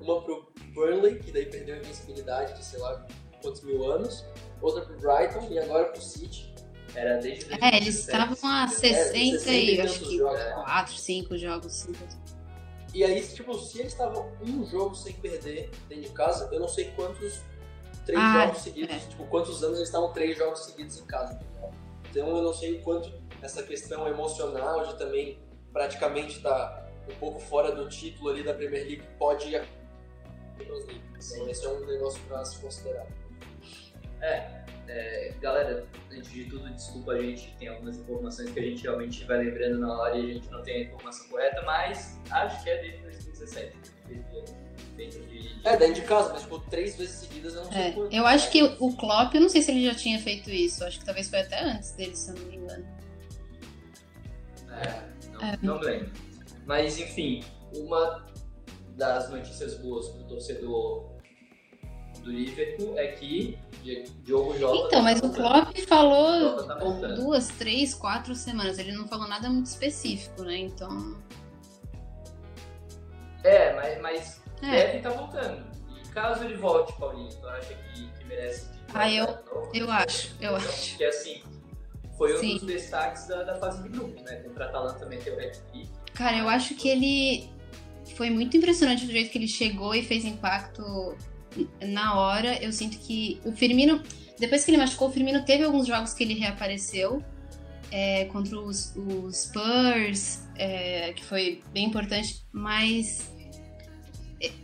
[0.00, 3.04] Uma pro Burnley, que daí perdeu a invencibilidade de, sei lá,
[3.42, 4.24] quantos mil anos,
[4.62, 6.54] outra pro Brighton e agora pro City.
[6.94, 8.32] Era desde É, eles 2017.
[8.38, 10.40] estavam a 60 60 e acho que jogos.
[10.64, 11.72] 4, 5 jogos.
[11.72, 11.98] cinco.
[12.94, 16.68] E aí, tipo, se eles estavam um jogo sem perder dentro de casa, eu não
[16.68, 17.40] sei quantos
[18.08, 18.98] três Ah, jogos seguidos, é.
[19.00, 21.38] tipo, quantos anos eles estavam três jogos seguidos em casa.
[22.10, 25.38] Então eu não sei o quanto essa questão emocional de também
[25.74, 29.64] praticamente estar um pouco fora do título ali da Premier League pode ir à
[30.56, 31.02] Champions League.
[31.18, 33.06] Então esse é um negócio pra se considerar.
[34.22, 39.22] É, galera, antes de tudo, desculpa a gente, tem algumas informações que a gente realmente
[39.26, 42.70] vai lembrando na hora e a gente não tem a informação correta, mas acho que
[42.70, 43.76] é desde 2017.
[44.98, 45.66] Dentro de, de...
[45.68, 48.14] É, dentro de casa, mas tipo, três vezes seguidas eu não sei É, quanto.
[48.14, 50.84] eu acho que o Klopp, eu não sei se ele já tinha feito isso.
[50.84, 52.86] Acho que talvez foi até antes dele, se eu não me engano.
[54.70, 55.02] É,
[55.62, 56.10] não, não me lembro.
[56.66, 57.42] Mas enfim,
[57.74, 58.26] uma
[58.96, 61.08] das notícias boas pro torcedor
[62.22, 64.86] do Liverpool é que Di- Diogo Jota.
[64.86, 67.14] Então, mas o Klopp falou Jota tá voltando.
[67.14, 68.78] duas, três, quatro semanas.
[68.78, 70.56] Ele não falou nada muito específico, né?
[70.58, 71.16] Então.
[73.44, 74.70] É, mas, mas É.
[74.86, 75.66] deve estar voltando.
[76.04, 79.70] E caso ele volte, Paulinho, tu acha que, que merece Ah, eu- novo?
[79.74, 80.88] Eu acho, eu Então, acho.
[80.90, 81.42] Porque assim,
[82.16, 82.52] foi um Sim.
[82.58, 84.36] dos destaques da, da fase de grupos, né?
[84.36, 85.88] Contra a Atalanta também tem o hat-trick.
[86.14, 87.50] Cara, eu acho que ele.
[88.16, 91.14] Foi muito impressionante do jeito que ele chegou e fez impacto
[91.82, 92.56] na hora.
[92.62, 94.02] Eu sinto que o Firmino.
[94.38, 97.22] Depois que ele machucou, o Firmino teve alguns jogos que ele reapareceu.
[97.90, 102.44] é, contra os, os Spurs, é, que foi bem importante.
[102.52, 103.30] Mas.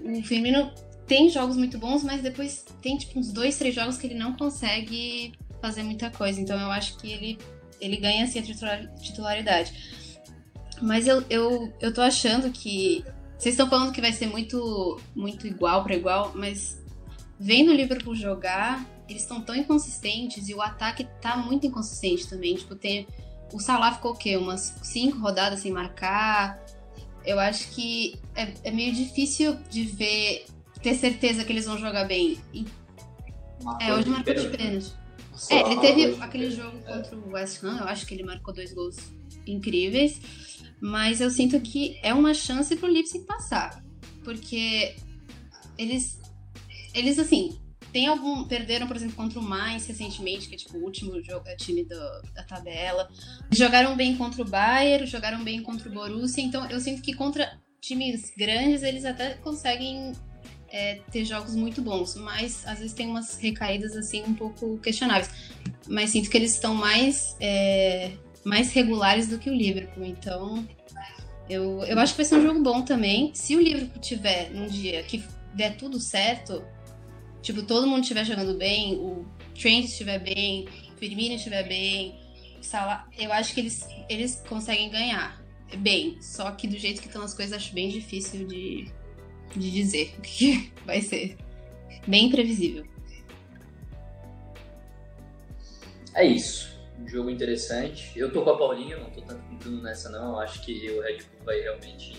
[0.05, 0.71] O Firmino
[1.07, 4.35] tem jogos muito bons, mas depois tem tipo uns dois, três jogos que ele não
[4.35, 6.41] consegue fazer muita coisa.
[6.41, 7.39] Então eu acho que ele,
[7.81, 9.73] ele ganha assim a titular- titularidade.
[10.81, 13.05] Mas eu, eu, eu tô achando que.
[13.39, 16.81] Vocês estão falando que vai ser muito, muito igual para igual, mas
[17.39, 22.55] vendo o Liverpool jogar, eles estão tão inconsistentes e o ataque tá muito inconsistente também.
[22.55, 23.07] Tipo, tem.
[23.53, 24.37] O Salah ficou o quê?
[24.37, 26.64] Umas cinco rodadas sem marcar.
[27.25, 30.47] Eu acho que é, é meio difícil de ver,
[30.83, 32.39] ter certeza que eles vão jogar bem.
[32.53, 32.67] E-
[33.81, 34.93] é, hoje marcou de pênalti.
[35.51, 38.73] É, ele teve aquele jogo contra o West Ham, eu acho que ele marcou dois
[38.73, 38.97] gols
[39.47, 40.21] incríveis,
[40.81, 43.83] mas eu sinto que é uma chance pro Leipzig passar,
[44.23, 44.95] porque
[45.77, 46.21] eles,
[46.95, 47.59] eles assim,
[47.95, 51.47] tem algum, perderam, por exemplo, contra o Mainz recentemente, que é tipo o último jogo,
[51.47, 53.09] é, time do- da tabela,
[53.53, 57.57] jogaram bem contra o Bayern, jogaram bem contra o Borussia, então eu sinto que contra
[57.81, 60.13] times grandes eles até conseguem
[60.69, 65.31] é, ter jogos muito bons, mas às vezes tem umas recaídas assim um pouco questionáveis.
[65.87, 68.11] Mas sinto que eles estão mais, é,
[68.45, 70.67] mais regulares do que o Liverpool, então
[71.49, 73.31] eu, eu acho que vai ser um jogo bom também.
[73.35, 75.23] Se o Liverpool tiver num dia que
[75.55, 76.65] der tudo certo,
[77.45, 82.19] tipo, todo mundo estiver jogando bem, o Trent estiver bem, o Firmino estiver bem,
[82.65, 85.41] Salah, eu acho que eles, eles conseguem ganhar
[85.77, 86.21] bem.
[86.21, 88.91] Só que do jeito que estão as coisas, acho bem difícil de,
[89.55, 91.37] de dizer o que vai ser.
[92.07, 92.87] Bem imprevisível.
[96.15, 96.73] É isso.
[96.99, 98.13] Um jogo interessante.
[98.17, 100.33] Eu tô com a Paulinha, não tô tanto com tudo nessa não.
[100.33, 102.17] Eu acho que o Red Bull vai realmente.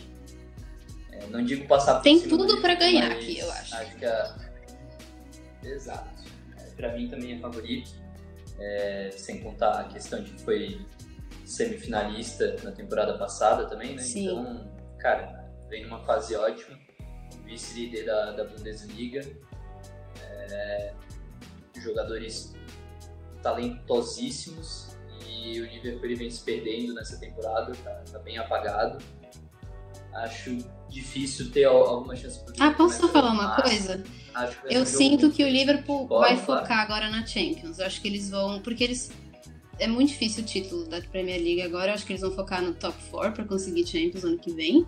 [1.11, 3.75] é, não digo passar por Tem tudo Liverpool, ganhar aqui, eu acho.
[3.75, 4.44] Acho que a.
[5.65, 6.23] Exato.
[6.58, 7.91] É, pra mim também é favorito.
[8.60, 10.86] É, sem contar a questão de que foi
[11.45, 14.01] semifinalista na temporada passada também, né?
[14.01, 14.30] Sim.
[14.30, 16.78] Então, cara, vem numa fase ótima.
[17.43, 19.21] Vice-líder da, da Bundesliga.
[20.21, 20.93] É,
[21.84, 22.54] jogadores
[23.43, 24.95] talentosíssimos
[25.28, 28.97] e o Liverpool ele vem se perdendo nessa temporada, tá, tá bem apagado.
[30.13, 30.58] Acho
[30.89, 34.04] difícil ter al- alguma chance Ah, posso só nessa, falar uma coisa?
[34.69, 35.47] Eu sinto que o.
[35.47, 37.79] Liverpool vai focar agora na Champions.
[37.79, 38.59] Eu acho que eles vão.
[38.59, 39.11] Porque eles.
[39.77, 41.91] É muito difícil o título da Premier League agora.
[41.91, 44.85] Eu acho que eles vão focar no top 4 para conseguir Champions ano que vem.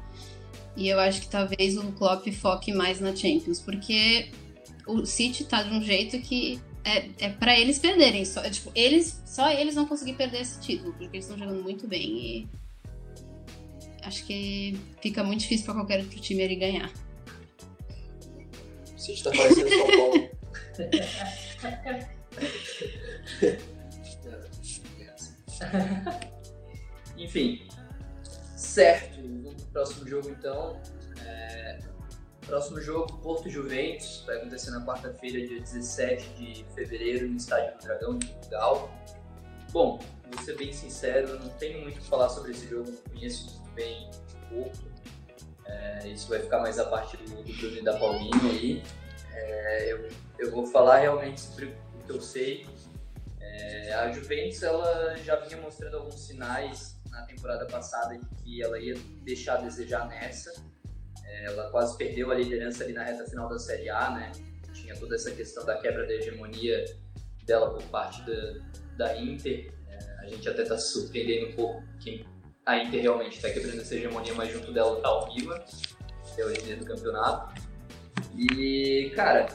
[0.76, 3.60] E eu acho que talvez o Klopp foque mais na Champions.
[3.60, 4.32] Porque
[4.86, 8.24] o City tá de um jeito que é, é para eles perderem.
[8.24, 10.92] Só, é, tipo, eles, só eles vão conseguir perder esse título.
[10.92, 12.18] Porque eles estão jogando muito bem.
[12.18, 12.48] E
[14.04, 16.92] acho que fica muito difícil para qualquer outro time ele ganhar.
[18.98, 20.30] O City tá parecendo São Paulo.
[27.18, 27.68] Enfim,
[28.56, 29.22] certo.
[29.22, 30.82] Vamos pro próximo jogo então.
[31.26, 31.80] É,
[32.48, 37.84] Próximo jogo, Porto Juventus, vai acontecer na quarta-feira, dia 17 de fevereiro, no Estádio do
[37.84, 38.90] Dragão, de Portugal.
[39.74, 40.00] Bom,
[40.32, 43.14] vou ser bem sincero, eu não tenho muito o que falar sobre esse jogo, não
[43.14, 44.10] conheço muito bem
[44.50, 44.97] o Porto.
[45.68, 48.84] É, isso vai ficar mais a parte do, do Bruno e da Paulinha aí.
[49.34, 52.66] É, eu, eu vou falar realmente sobre o que eu sei.
[53.40, 58.80] É, a Juventus ela já vinha mostrando alguns sinais na temporada passada de que ela
[58.80, 60.52] ia deixar a desejar nessa.
[61.24, 64.32] É, ela quase perdeu a liderança ali na reta final da Série A, né?
[64.74, 66.86] Tinha toda essa questão da quebra da hegemonia
[67.46, 68.60] dela por parte da,
[68.98, 69.74] da Inter.
[69.88, 72.26] É, a gente até está surpreendendo um pouco que
[72.68, 75.60] a Inter realmente está quebrando essa hegemonia, mas junto dela está o Milan,
[76.36, 77.62] que é o líder do campeonato.
[78.36, 79.48] E, cara,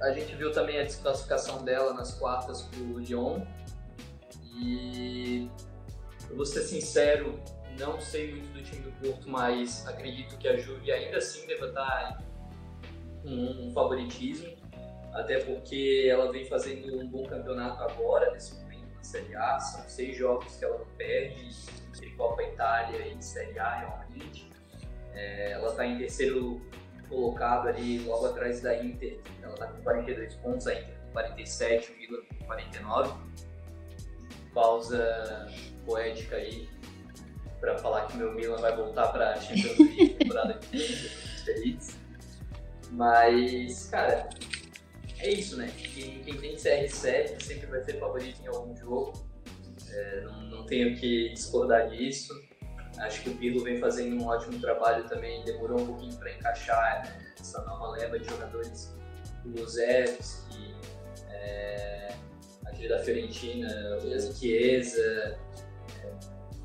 [0.00, 3.40] a gente viu também a desclassificação dela nas quartas pro Lyon.
[4.54, 5.50] E
[6.30, 7.40] eu vou ser sincero,
[7.78, 11.66] não sei muito do time do Porto, mas acredito que a Juve ainda assim deva
[11.66, 12.22] estar
[13.22, 14.52] com um, favoritismo,
[15.12, 18.56] até porque ela vem fazendo um bom campeonato agora, nesse
[19.08, 21.50] Série A, são seis jogos que ela não perde,
[21.88, 24.50] entre Copa Itália e Série A realmente.
[25.14, 26.60] É, ela está em terceiro
[27.08, 29.18] colocado ali logo atrás da Inter.
[29.42, 33.14] Ela está com 42 pontos, a Inter com 47, o Milan com 49.
[34.52, 35.48] Pausa
[35.86, 36.68] poética aí
[37.60, 40.86] para falar que meu Milan vai voltar para a Champions League temporada que vem,
[41.44, 41.98] feliz.
[42.90, 44.28] Mas, cara,
[45.20, 45.70] é isso, né?
[45.76, 49.12] Quem, quem tem CR7 sempre vai ser favorito em algum jogo.
[49.90, 52.34] É, não, não tenho que discordar disso.
[52.98, 57.04] Acho que o Pirlo vem fazendo um ótimo trabalho também, demorou um pouquinho para encaixar
[57.04, 58.96] né, essa nova leva de jogadores,
[59.44, 60.74] o Luzevski,
[61.30, 62.08] é,
[62.66, 65.38] aquele da Fiorentina, o Chiesa,
[66.02, 66.10] é,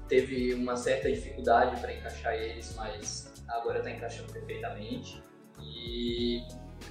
[0.08, 5.24] teve uma certa dificuldade para encaixar eles, mas agora está encaixando perfeitamente.
[5.62, 6.42] E,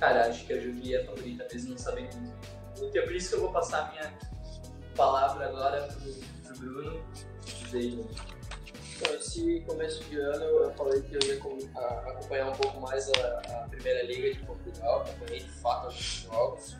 [0.02, 2.98] cara, acho que a Juve é a favorita mesmo, não sabendo muito.
[2.98, 4.12] É por isso que eu vou passar a minha
[4.96, 6.12] palavra agora pro,
[6.42, 7.04] pro Bruno.
[7.44, 8.04] Dizer
[8.96, 13.62] então, esse começo de ano eu falei que eu ia acompanhar um pouco mais a,
[13.62, 16.76] a Primeira Liga de Portugal, acompanhei de fato alguns jogos.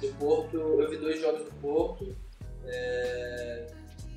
[0.00, 2.16] Do Porto, eu vi dois jogos do Porto
[2.64, 3.66] é,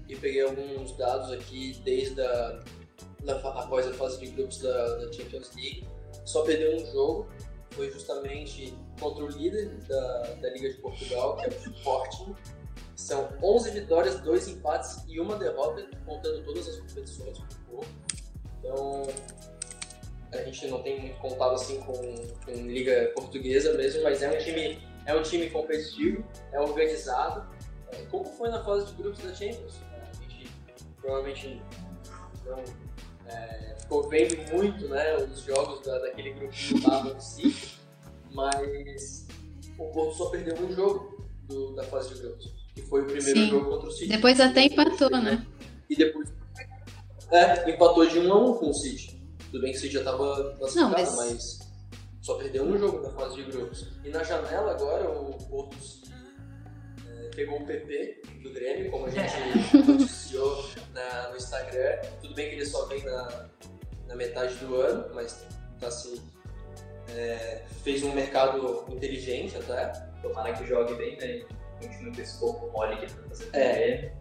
[0.08, 2.64] e peguei alguns dados aqui desde a,
[3.24, 5.86] da, após a fase de grupos da, da, Champions League.
[6.26, 7.30] Só perdeu um jogo,
[7.72, 12.36] foi justamente contra o líder da, da Liga de Portugal, que é o Sporting
[12.98, 17.38] são 11 vitórias, 2 empates e uma derrota, contando todas as competições
[18.60, 19.04] Então,
[20.34, 24.38] a gente não tem muito contato assim com, com liga portuguesa mesmo, mas é um
[24.40, 27.48] time é um time competitivo, é organizado.
[27.92, 29.76] É, como foi na fase de grupos da Champions?
[29.94, 30.52] A gente
[31.00, 31.62] provavelmente
[32.46, 32.64] não
[33.28, 37.80] é, ficou vendo muito né, os jogos da, daquele grupo que lutava no City,
[38.34, 39.26] mas
[39.80, 43.40] o Porto só perdeu um jogo do, da fase de grupos que foi o primeiro
[43.40, 43.50] Sim.
[43.50, 44.10] jogo contra o City.
[44.10, 45.46] Depois até empatou, né?
[45.90, 46.30] E depois
[47.32, 49.20] é, empatou de 1 a 1 com o City.
[49.52, 51.16] Tudo bem que o City já estava classificado, mas...
[51.16, 51.60] mas...
[52.22, 53.88] só perdeu um jogo na fase de grupos.
[54.04, 55.78] E na janela agora o Porto
[57.08, 59.34] é, pegou o PP do Grêmio, como a gente
[59.88, 61.98] noticiou na, no Instagram.
[62.22, 63.50] Tudo bem que ele só vem na,
[64.08, 65.46] na metade do ano, mas
[65.80, 66.22] tá assim.
[67.10, 69.88] É, fez um mercado inteligente até.
[70.22, 71.46] Tomara que jogue bem, né?
[71.82, 73.56] continua com esse corpo mole que ele tá fazendo.
[73.56, 74.14] É.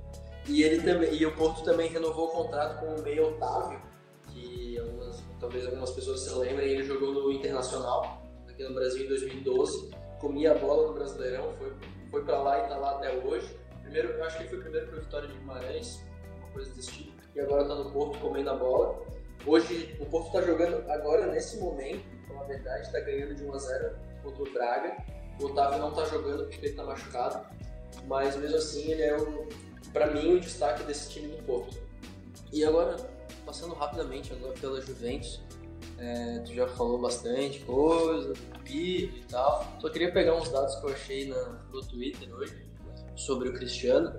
[0.47, 3.81] E, ele também, e o Porto também renovou o contrato com o meio Otávio,
[4.29, 9.09] que algumas, talvez algumas pessoas se lembrem, ele jogou no Internacional, aqui no Brasil em
[9.09, 11.73] 2012, comia a bola no Brasileirão, foi,
[12.11, 13.59] foi para lá e tá lá até hoje.
[13.83, 16.01] Primeiro, eu acho que ele foi primeiro para Vitória de Guimarães,
[16.39, 19.05] uma coisa desse tipo, e agora tá no Porto comendo a bola.
[19.47, 22.05] Hoje, o Porto tá jogando agora, nesse momento,
[22.35, 24.97] na verdade, tá ganhando de 1 a 0 contra o Braga
[25.41, 27.47] o Otávio não tá jogando porque ele tá machucado,
[28.07, 29.47] mas mesmo assim ele é, o,
[29.93, 31.77] pra mim, o destaque desse time do Porto.
[32.53, 32.97] E agora,
[33.45, 35.43] passando rapidamente agora pela Juventus,
[35.99, 38.33] é, tu já falou bastante coisa,
[38.65, 39.67] PIB e tal.
[39.79, 42.67] Só queria pegar uns dados que eu achei na, no Twitter hoje
[43.15, 44.15] sobre o Cristiano.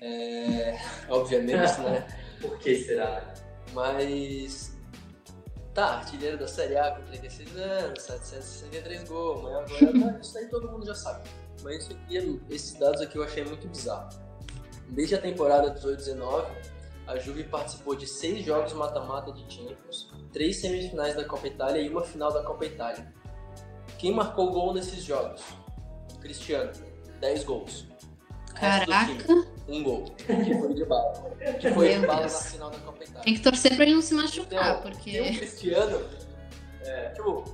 [0.00, 0.76] É,
[1.08, 2.06] obviamente, né?
[2.40, 3.34] Por que será?
[3.72, 4.78] Mas
[5.78, 10.46] Tá, artilheiro da Série A com 36 anos, 763 gols, mas agora tá, isso aí
[10.48, 11.30] todo mundo já sabe.
[11.62, 14.08] Mas isso aqui, esses dados aqui eu achei muito bizarro.
[14.88, 16.46] Desde a temporada 18-19,
[17.06, 21.88] a Juve participou de seis jogos mata-mata de Champions, três semifinais da Copa Itália e
[21.88, 23.14] uma final da Copa Itália.
[23.98, 25.44] Quem marcou gol nesses jogos?
[26.20, 26.72] Cristiano,
[27.20, 27.86] 10 gols.
[28.60, 29.58] Caraca!
[29.68, 31.30] um gol, que foi de bala.
[31.60, 33.22] Que foi de bala na final da Copa Itália.
[33.22, 35.12] Tem que torcer pra ele não se machucar, então, porque.
[35.12, 36.08] Tem o Cristiano,
[36.84, 37.44] é, tipo,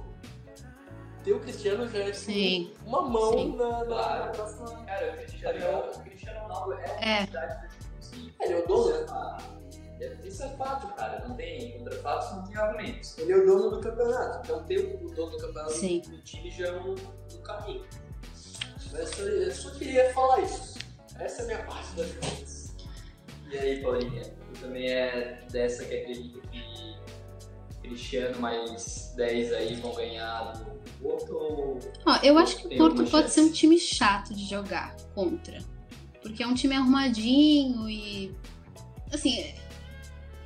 [1.25, 2.73] ter o Cristiano já é assim, Sim.
[2.87, 3.57] uma mão Sim.
[3.57, 4.33] na, na,
[4.87, 7.29] Cara, o Cristiano, o Cristiano Ronaldo é, é.
[8.41, 10.17] Ele é o dono, né?
[10.23, 11.27] Isso é fato, cara.
[11.27, 13.17] Não tem contra fatos, não tem argumentos.
[13.19, 14.41] Ele é o dono do campeonato.
[14.45, 16.03] Então ter o dono do campeonato Sim.
[16.09, 17.85] no time já é um, um caminho.
[18.93, 20.74] Mas eu só, eu só queria falar isso.
[21.19, 22.75] Essa é a minha parte da Juventus.
[23.51, 26.75] E aí, Paulinha, tu também é dessa que acredita que
[27.83, 33.05] Cristiano mais 10 aí vão ganhar do Porto ou Ó, eu acho que o Porto
[33.05, 35.59] pode ser um time chato de jogar contra.
[36.23, 38.35] Porque é um time arrumadinho e.
[39.13, 39.55] Assim,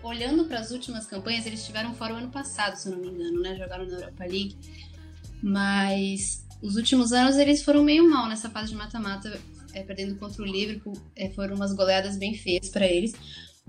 [0.03, 3.41] olhando para as últimas campanhas, eles estiveram fora o ano passado, se não me engano,
[3.41, 3.55] né?
[3.57, 4.57] Jogaram na Europa League.
[5.41, 9.41] Mas os últimos anos eles foram meio mal nessa fase de mata-mata,
[9.75, 10.95] é, perdendo contra o Liverpool.
[11.17, 13.15] é, foram umas goleadas bem feias para eles.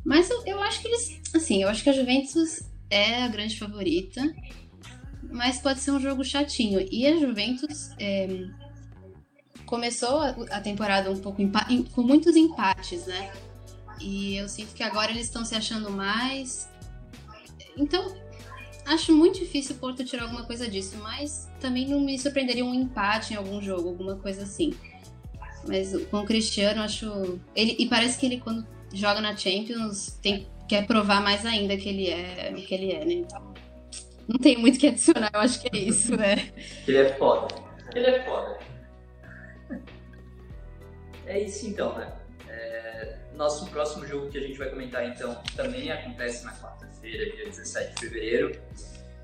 [0.04, 1.22] Mas eu, eu acho que eles.
[1.34, 4.22] Assim, eu acho que a Juventus é a grande favorita.
[5.32, 6.86] Mas pode ser um jogo chatinho.
[6.92, 8.48] E a Juventus é,
[9.66, 11.42] começou a, temporada um pouco
[11.92, 13.32] com muitos empates, né?
[14.00, 16.68] E eu sinto que agora eles estão se achando mais.
[17.78, 18.16] Então,
[18.86, 22.74] acho muito difícil o Porto tirar alguma coisa disso, mas também não me surpreenderia um
[22.74, 24.74] empate em algum jogo, alguma coisa assim.
[25.67, 27.39] Mas com o Cristiano, acho.
[27.56, 31.89] Ele, e parece que ele, quando joga na Champions, tem, quer provar mais ainda que
[31.89, 33.13] ele é o que ele é, né?
[33.13, 33.54] Então,
[34.28, 36.52] não tem muito que adicionar, eu acho que é isso, né?
[36.88, 37.56] Ele é foda.
[37.95, 38.60] Ele é foda.
[41.26, 42.13] É isso então, né?
[42.48, 47.45] É, nosso próximo jogo que a gente vai comentar então também acontece na quarta-feira, dia
[47.45, 48.62] 17 de fevereiro.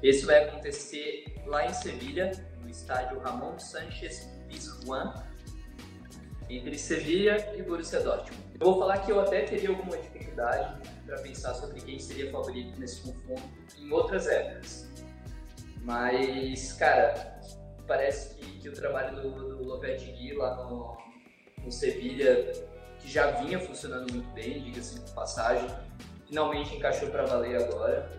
[0.02, 5.14] Esse vai acontecer lá em Sevilha, no estádio Ramon Sánchez Pizjuan,
[6.50, 8.44] entre Sevilha e Borussia Dortmund.
[8.60, 12.80] Eu vou falar que eu até teria alguma dificuldade para pensar sobre quem seria favorito
[12.80, 13.44] nesse confronto
[13.80, 14.90] em outras épocas.
[15.82, 17.40] Mas, cara,
[17.88, 20.98] parece que, que o trabalho do, do Lopetegui lá no,
[21.64, 22.52] no Sevilha,
[23.00, 25.70] que já vinha funcionando muito bem, diga-se de passagem,
[26.28, 28.10] finalmente encaixou para valer agora.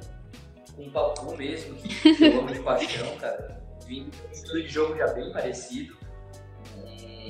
[0.75, 3.59] Com o Papu mesmo, que amo de paixão, cara.
[3.83, 5.97] Com um estilo de jogo já bem parecido,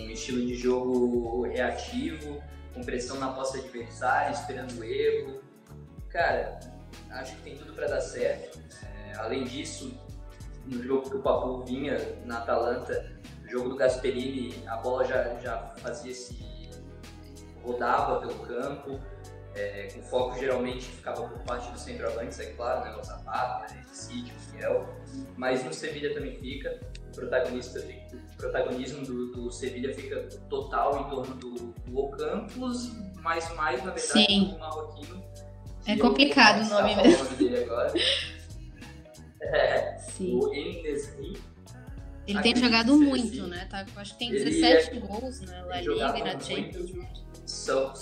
[0.03, 2.43] um estilo de jogo reativo,
[2.75, 5.41] com pressão na posse adversária, esperando o erro.
[6.09, 6.59] Cara,
[7.11, 8.59] acho que tem tudo para dar certo.
[8.85, 9.99] É, além disso,
[10.67, 15.35] no jogo que o Papu vinha na Atalanta, no jogo do Gasperini, a bola já,
[15.41, 16.37] já fazia esse.
[17.63, 19.01] rodava pelo campo,
[19.55, 23.95] é, com foco geralmente ficava por parte do centroavante, é claro, né, o Zapata, o
[23.95, 24.87] City, o Fiel,
[25.37, 26.79] mas no Sevilha também fica.
[27.09, 32.93] O, protagonista, o protagonismo do, do Sevilha fica total em torno do, do Ocampos,
[33.23, 34.51] mas mais, na verdade, Sim.
[34.53, 35.25] do Marroquino.
[35.87, 37.93] É complicado o nome falar o nome dele agora.
[39.41, 40.35] É, Sim.
[40.41, 41.37] o Enesri.
[42.27, 43.47] Ele tem jogado muito, assim.
[43.49, 43.67] né?
[43.71, 46.41] Tá, acho que tem Ele 17 gols na La ele Liga jogava e na.
[46.41, 46.93] Champions.
[46.93, 47.09] né?
[47.47, 47.93] São,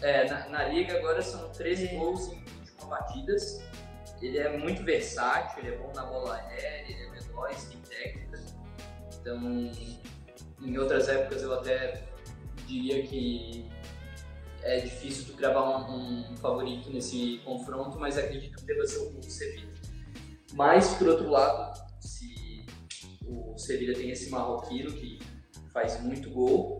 [0.00, 1.94] é, na, na liga agora são 13 É.
[1.96, 3.62] gols em 21 partidas.
[4.22, 7.07] Ele é muito versátil, ele é bom na bola aérea,
[7.38, 8.40] veloz, tem técnica.
[9.20, 9.70] Então,
[10.60, 12.04] em outras épocas eu até
[12.66, 13.66] diria que
[14.62, 19.22] é difícil tu gravar um, um favorito nesse confronto, mas acredito que deva ser o
[19.22, 19.72] Sevilla.
[20.54, 22.66] Mas, por outro lado, se
[23.26, 25.18] o Sevilla tem esse marroquino que
[25.72, 26.78] faz muito gol,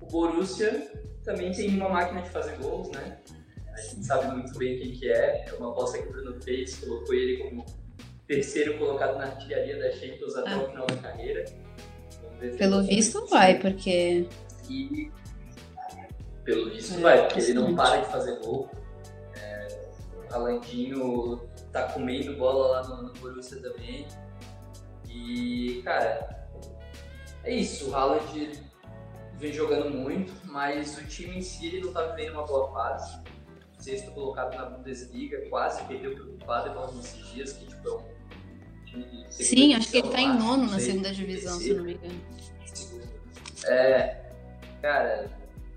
[0.00, 0.92] o Borussia
[1.24, 3.20] também tem uma máquina de fazer gols, né?
[3.72, 5.46] A gente sabe muito bem quem que é.
[5.48, 7.66] É uma aposta que o Bruno fez, colocou ele como
[8.26, 10.58] terceiro colocado na artilharia da Champions até Ah.
[10.58, 11.44] o final da carreira.
[12.58, 14.28] Pelo visto vai, porque
[14.68, 15.10] E
[16.44, 18.70] pelo visto É, vai, porque ele não para de fazer gol.
[19.36, 21.40] É, o Ralandinho
[21.72, 24.06] tá comendo bola lá no, no Borussia também.
[25.08, 26.46] E, cara,
[27.42, 27.90] é isso.
[27.90, 28.60] O Haaland
[29.38, 33.18] vem jogando muito, mas o time em si ele não tá vivendo uma boa fase.
[33.78, 38.02] Sexto colocado na Bundesliga, quase perdeu pro Paderborn nesses dias, que tipo, é um
[39.30, 42.20] sim, acho que ele tá em nono na segunda divisão, se não me engano.
[43.66, 44.30] é,
[44.82, 45.30] cara,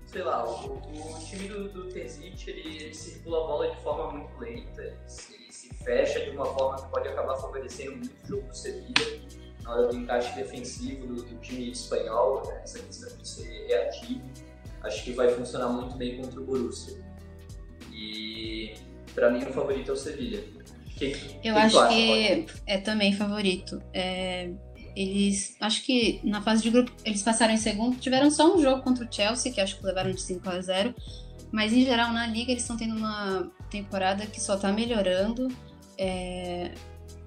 [0.06, 4.12] sei lá, o, o time do, do Terzic, ele, ele circula a bola de forma
[4.12, 8.26] muito lenta, ele se, se fecha de uma forma que pode acabar favorecendo muito o
[8.26, 9.30] jogo do Sevilla
[9.62, 14.22] na hora do encaixe defensivo do, do time espanhol, né, essa questão de ser reativo,
[14.82, 16.98] acho que vai funcionar muito bem contra o Borussia.
[17.92, 18.74] E
[19.14, 20.42] pra mim o favorito é o Sevilla.
[21.00, 23.82] Que, Eu que acho acha, que é também favorito.
[23.94, 24.50] É,
[24.94, 25.56] eles.
[25.60, 29.04] Acho que na fase de grupo eles passaram em segundo, tiveram só um jogo contra
[29.04, 30.94] o Chelsea, que acho que levaram de 5 a 0
[31.50, 35.48] Mas em geral, na liga, eles estão tendo uma temporada que só tá melhorando.
[35.96, 36.72] É,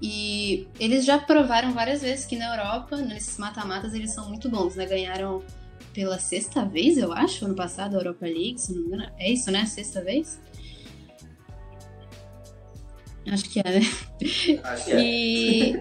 [0.01, 4.75] e eles já provaram várias vezes que na Europa, nesses mata-matas, eles são muito bons,
[4.75, 4.85] né?
[4.85, 5.41] Ganharam
[5.93, 9.11] pela sexta vez, eu acho, ano passado, a Europa League, se não me engano.
[9.17, 9.65] É isso, né?
[9.65, 10.39] Sexta vez?
[13.31, 13.81] Acho que é, né?
[14.63, 15.01] Acho que é.
[15.01, 15.73] E,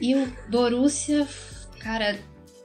[0.00, 1.26] e o Borussia,
[1.80, 2.18] cara,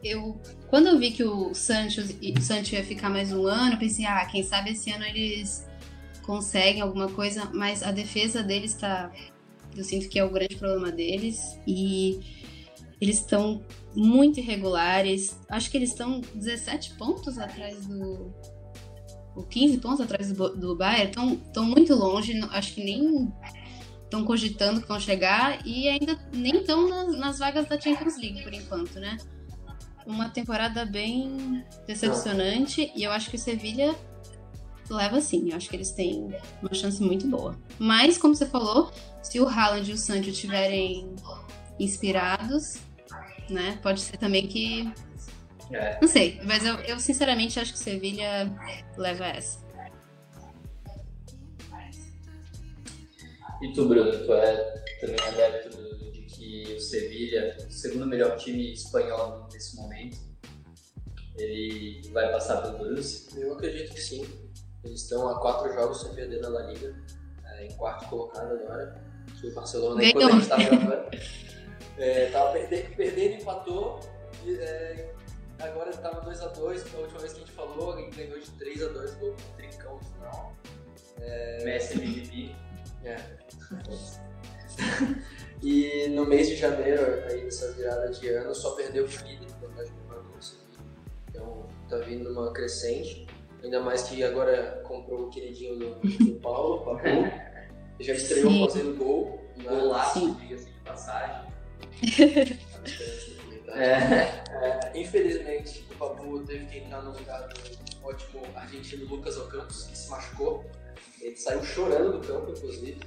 [0.03, 3.79] eu quando eu vi que o Santos, o Santos ia ficar mais um ano, eu
[3.79, 5.67] pensei, ah, quem sabe esse ano eles
[6.21, 9.11] conseguem alguma coisa, mas a defesa deles tá.
[9.75, 11.59] Eu sinto que é o grande problema deles.
[11.65, 12.19] E
[13.01, 13.63] eles estão
[13.95, 15.39] muito irregulares.
[15.49, 18.31] Acho que eles estão 17 pontos atrás do.
[19.35, 21.09] Ou 15 pontos atrás do, do Bayern.
[21.47, 22.39] Estão muito longe.
[22.51, 23.33] Acho que nem
[24.09, 25.65] estão cogitando que vão chegar.
[25.65, 29.17] E ainda nem estão nas, nas vagas da Champions League por enquanto, né?
[30.05, 32.91] Uma temporada bem decepcionante.
[32.95, 33.95] E eu acho que o Sevilha
[34.89, 35.51] leva sim.
[35.51, 37.57] Eu acho que eles têm uma chance muito boa.
[37.77, 38.91] Mas, como você falou,
[39.21, 41.15] se o Haaland e o Sancho estiverem
[41.79, 42.79] inspirados,
[43.49, 43.77] né?
[43.81, 44.91] Pode ser também que.
[45.71, 45.99] É.
[46.01, 48.51] Não sei, mas eu, eu sinceramente acho que o Sevilha
[48.97, 49.59] leva essa.
[53.61, 55.69] E tu, Bruno, tu é também adepto
[56.11, 60.17] de que o Sevilha, o segundo melhor time espanhol nesse momento,
[61.37, 63.39] ele vai passar pelo Borussia?
[63.39, 64.25] Eu acredito que sim.
[64.83, 66.95] Eles estão a quatro jogos sem perder na La Liga,
[67.45, 69.09] é, em quarto colocado agora.
[69.43, 71.09] O Barcelona, enquanto a gente estava gravando,
[71.97, 73.99] é, tava perdendo, perdendo empatou.
[74.45, 75.13] E, é,
[75.59, 79.31] agora estava 2x2, a última vez que a gente falou, ele ganhou de 3x2, gol
[79.31, 80.53] com trincão no final.
[81.21, 81.63] É...
[81.63, 82.55] Messi MVP.
[83.03, 83.17] É.
[85.61, 89.53] e no mês de janeiro, aí dessa virada de ano, só perdeu o líder do
[89.53, 89.91] campeonato
[91.29, 93.27] Então tá vindo uma crescente.
[93.63, 97.07] Ainda mais que agora comprou o queridinho do, do Paulo, Papu.
[97.99, 98.65] Já estreou Sim.
[98.65, 99.39] fazendo gol.
[99.61, 101.51] Golaço, diga-se de passagem.
[103.67, 104.39] é.
[104.61, 109.97] É, infelizmente, o Papu teve que entrar no lugar do ótimo argentino Lucas Ocampos, que
[109.97, 110.65] se machucou.
[111.21, 112.99] Ele saiu chorando do campo, inclusive.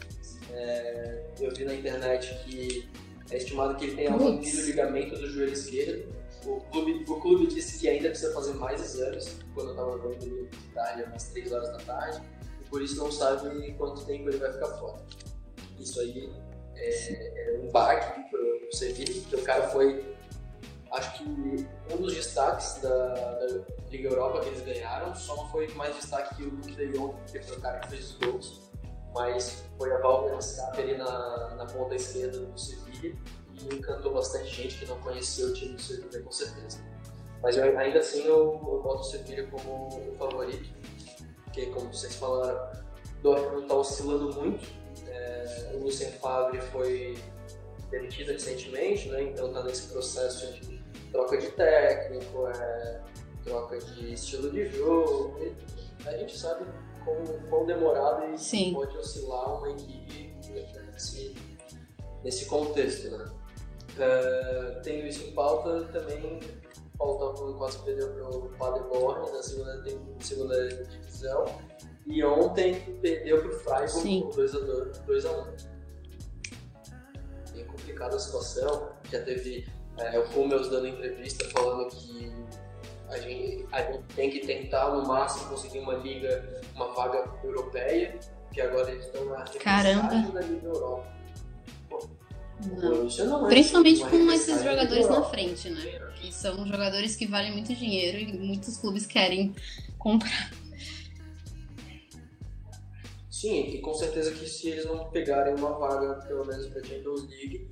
[0.50, 2.88] É, eu vi na internet que
[3.30, 7.46] é estimado que ele tenha rompido o ligamento do joelho esquerdo o clube, o clube
[7.46, 11.24] disse que ainda precisa fazer mais exames, quando eu estava vendo ele de tarde, umas
[11.24, 12.22] 3 horas da tarde,
[12.60, 15.00] e por isso não sabe quanto tempo ele vai ficar fora.
[15.78, 16.32] Isso aí
[16.76, 20.04] é, é um baque para o Sevilla, porque o cara foi,
[20.92, 25.68] acho que um dos destaques da, da, Liga Europa que eles ganharam, só não foi
[25.74, 28.70] mais destaque que o Luke de Jong, que foi o cara que fez os gols,
[29.14, 33.14] mas foi a válvula de ali na, na ponta esquerda do Sevilla,
[33.52, 36.78] e encantou bastante gente que não conhecia o time do Sevilla, com certeza.
[37.42, 40.70] Mas eu, ainda assim eu, eu boto o Sevilla como o favorito,
[41.44, 42.56] porque como vocês falaram,
[43.18, 44.66] o Dortmund está oscilando muito.
[45.08, 47.18] É, o Lucien Favre foi
[47.90, 49.22] demitido recentemente, né?
[49.24, 50.81] então está nesse processo de
[51.12, 53.00] troca de técnico, é,
[53.44, 55.36] troca de estilo de jogo.
[56.06, 56.64] a gente sabe
[57.04, 58.72] quão, quão demorado e Sim.
[58.74, 60.34] pode oscilar uma equipe
[60.90, 61.36] nesse,
[62.24, 63.10] nesse contexto.
[63.10, 63.24] Né?
[63.92, 66.40] Uh, tendo isso em pauta, também
[66.98, 69.84] o Paulo quase perdeu para o Paderborn na segunda,
[70.20, 71.44] segunda divisão.
[72.06, 75.72] E ontem perdeu para o Freiburg por 2x1.
[77.52, 78.92] Bem complicada a situação.
[79.10, 79.66] Já teve
[79.98, 82.32] é, o Hummels dando entrevista falando que
[83.08, 88.18] a gente, a gente tem que tentar no máximo conseguir uma liga, uma vaga europeia,
[88.52, 90.30] que agora eles estão na Caramba.
[90.32, 91.12] da Liga Europa
[92.66, 93.04] não.
[93.26, 95.80] não é Principalmente com esses jogadores na frente, né?
[96.16, 99.54] Que são jogadores que valem muito dinheiro e muitos clubes querem
[99.98, 100.52] comprar.
[103.30, 107.28] Sim, e com certeza que se eles não pegarem uma vaga, pelo menos para Champions
[107.28, 107.68] League,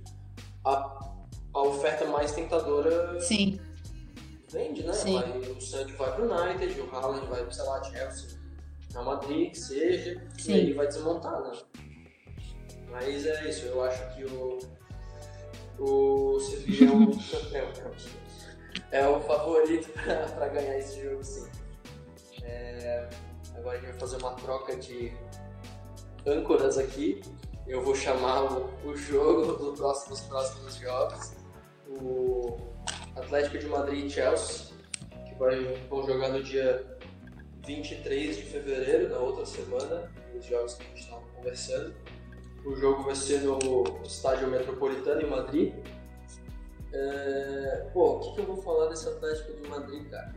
[0.64, 1.09] a,
[1.52, 3.60] a oferta mais tentadora Sim.
[4.50, 4.92] vende, né?
[4.92, 5.20] Sim.
[5.20, 8.38] Vai, o Sandy vai pro United, o Haaland vai pro, sei lá, Chelsea,
[8.92, 10.52] Real Madrid, que seja, Sim.
[10.52, 11.52] e aí vai desmontar, né?
[12.90, 14.58] Mas é isso, eu acho que o,
[15.78, 17.06] o Sevilla
[17.52, 19.88] é, é, é o favorito
[20.34, 21.48] para ganhar esse jogo, sim.
[22.42, 23.08] É,
[23.56, 25.12] agora a gente vai fazer uma troca de
[26.26, 27.20] âncoras aqui.
[27.66, 31.32] Eu vou chamar o, o jogo do próximo, dos próximos jogos.
[31.98, 32.56] O
[33.16, 34.66] Atlético de Madrid e Chelsea,
[35.26, 36.84] que vai, vão jogar no dia
[37.66, 41.94] 23 de fevereiro, na outra semana, os jogos que a gente estava conversando.
[42.64, 45.74] O jogo vai ser no Estádio Metropolitano em Madrid.
[46.92, 47.86] É...
[47.92, 50.34] Pô, o que, que, eu vou falar desse Atlético de Madrid, cara?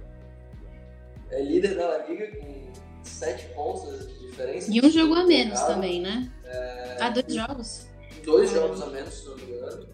[1.31, 2.71] É líder da La Liga com
[3.03, 4.71] 7 pontos de diferença.
[4.71, 6.31] E um jogo a menos também, né?
[6.45, 6.97] É...
[6.99, 7.87] Ah, dois jogos?
[8.23, 9.87] Dois jogos a menos, se não me engano.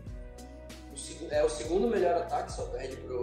[1.30, 3.22] É o segundo melhor ataque, só perde pro,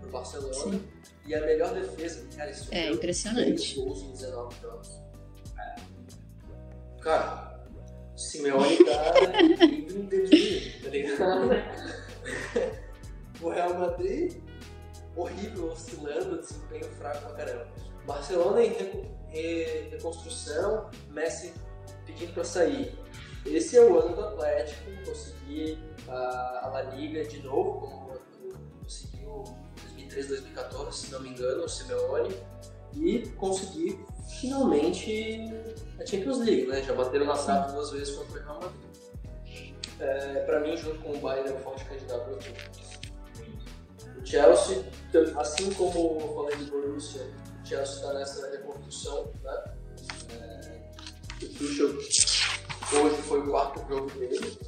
[0.00, 0.54] pro Barcelona.
[0.54, 0.82] Sim.
[1.26, 3.76] E a melhor defesa, cara, isso é impressionante.
[3.76, 5.02] gols em 19 jogos.
[7.00, 7.64] Cara,
[8.16, 9.14] Simeone tá
[9.94, 11.50] um dedinho, tá ligado?
[13.42, 14.36] o Real Madrid,
[15.16, 17.68] horrível, oscilando, desempenho fraco pra caramba.
[18.06, 21.52] Barcelona em reconstrução, Messi
[22.06, 22.96] pedindo pra sair.
[23.44, 25.78] Esse é o ano do Atlético, conseguir
[26.12, 28.12] a, La Liga de novo, como
[28.82, 29.44] conseguiu
[29.96, 32.34] em 2013, 2014, se não me engano, o Simeone,
[32.94, 33.98] e conseguir
[34.40, 35.44] finalmente
[36.00, 36.82] a Champions League, né?
[36.82, 38.82] Já bateram na trave duas vezes contra o Real Madrid.
[40.00, 42.38] É, para mim, junto com o Bayern, é o forte candidato ao.
[44.20, 44.84] O Chelsea,
[45.36, 47.22] assim como eu falei do Borussia,
[47.62, 49.64] o Chelsea está nessa reconstrução, né?
[50.30, 54.58] É, o Tuchel hoje foi o quarto jogo dele,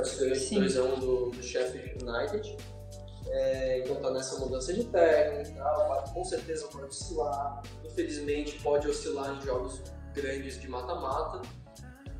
[0.00, 2.56] o Chelsea ganhou de 2x1 do, do Sheffield United.
[3.26, 8.86] É, então tá nessa mudança de técnica e tal, com certeza pode oscilar, infelizmente pode
[8.86, 9.80] oscilar em jogos
[10.12, 11.40] grandes de mata-mata.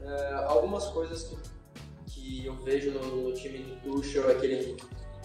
[0.02, 1.36] É, algumas coisas que,
[2.06, 4.76] que eu vejo no, no time do Tuchel é que ele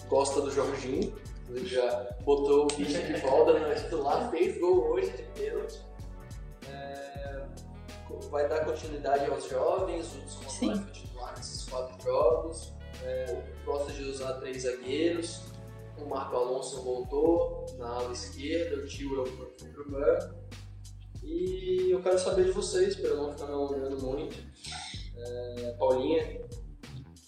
[0.08, 1.14] gosta do Jorginho,
[1.48, 5.89] ele já botou o bicho de volta no titular, fez gol hoje de pênalti.
[8.12, 12.72] É, vai dar continuidade aos jovens, o São vai continuar nesses quatro jogos.
[13.02, 15.42] É, gosta de usar três zagueiros.
[15.98, 20.34] O Marco Alonso voltou na ala esquerda, o Tio foi pro banco.
[21.22, 24.36] E eu quero saber de vocês, para não ficar me alongando muito.
[25.16, 26.59] É, Paulinha, o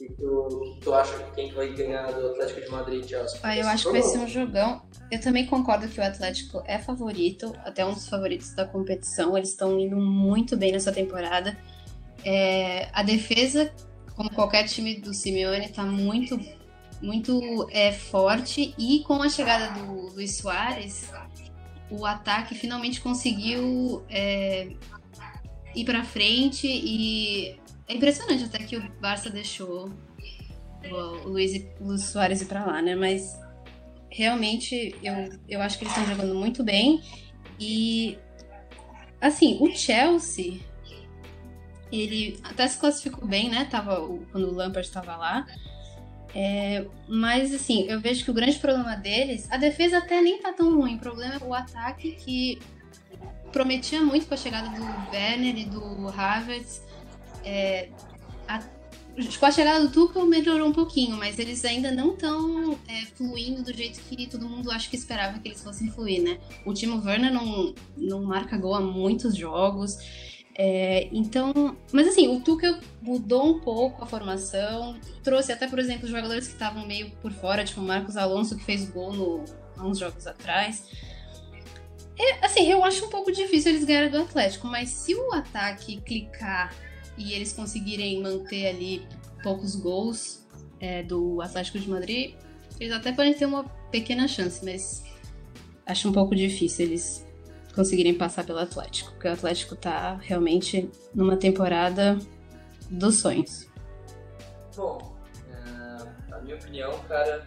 [0.07, 3.39] que tu, tu acha que quem vai ganhar do Atlético de Madrid, Chelsea?
[3.43, 4.83] Ah, eu acho que vai ser um jogão.
[5.11, 9.37] Eu também concordo que o Atlético é favorito, até um dos favoritos da competição.
[9.37, 11.57] Eles estão indo muito bem nessa temporada.
[12.25, 13.73] É, a defesa,
[14.17, 16.39] como qualquer time do Simeone, está muito,
[17.01, 18.75] muito é, forte.
[18.77, 21.11] E com a chegada do Luiz Soares,
[21.91, 24.73] o ataque finalmente conseguiu é,
[25.75, 27.62] ir para frente e
[27.93, 29.91] é impressionante até que o Barça deixou
[30.91, 32.95] o Luiz, Luiz Soares ir para lá, né?
[32.95, 33.39] Mas
[34.11, 35.15] realmente eu,
[35.49, 37.03] eu acho que eles estão jogando muito bem
[37.59, 38.19] e
[39.21, 40.61] assim o Chelsea
[41.91, 43.67] ele até se classificou bem, né?
[43.71, 43.97] Tava
[44.31, 45.47] quando o Lampard estava lá.
[46.35, 50.51] É, mas assim, eu vejo que o grande problema deles, a defesa até nem tá
[50.51, 52.59] tão ruim, o problema é o ataque que
[53.53, 54.83] prometia muito com a chegada do
[55.13, 56.83] Werner e do Havertz.
[57.45, 57.89] É,
[58.49, 58.63] a,
[59.39, 63.63] com a chegada do Tuchel melhorou um pouquinho, mas eles ainda não estão é, fluindo
[63.63, 66.39] do jeito que todo mundo acho que esperava que eles fossem fluir, né?
[66.65, 69.99] O Timo Werner não, não marca gol há muitos jogos.
[70.55, 76.09] É, então, mas assim, o Tuchel mudou um pouco a formação, trouxe até, por exemplo,
[76.09, 79.45] jogadores que estavam meio por fora, tipo o Marcos Alonso, que fez gol no,
[79.77, 80.89] há uns jogos atrás.
[82.19, 86.01] É, assim, eu acho um pouco difícil eles ganharem do Atlético, mas se o ataque
[86.03, 86.75] clicar
[87.17, 89.07] e eles conseguirem manter ali
[89.43, 90.47] poucos gols
[90.81, 92.35] é, do Atlético de Madrid,
[92.81, 95.05] eles até podem ter uma pequena chance, mas
[95.87, 97.27] acho um pouco difícil eles
[97.75, 102.19] conseguirem passar pelo Atlético, porque o Atlético tá realmente numa temporada
[102.91, 103.67] dos sonhos.
[104.77, 105.17] Bom,
[105.51, 107.47] é, a minha opinião, cara,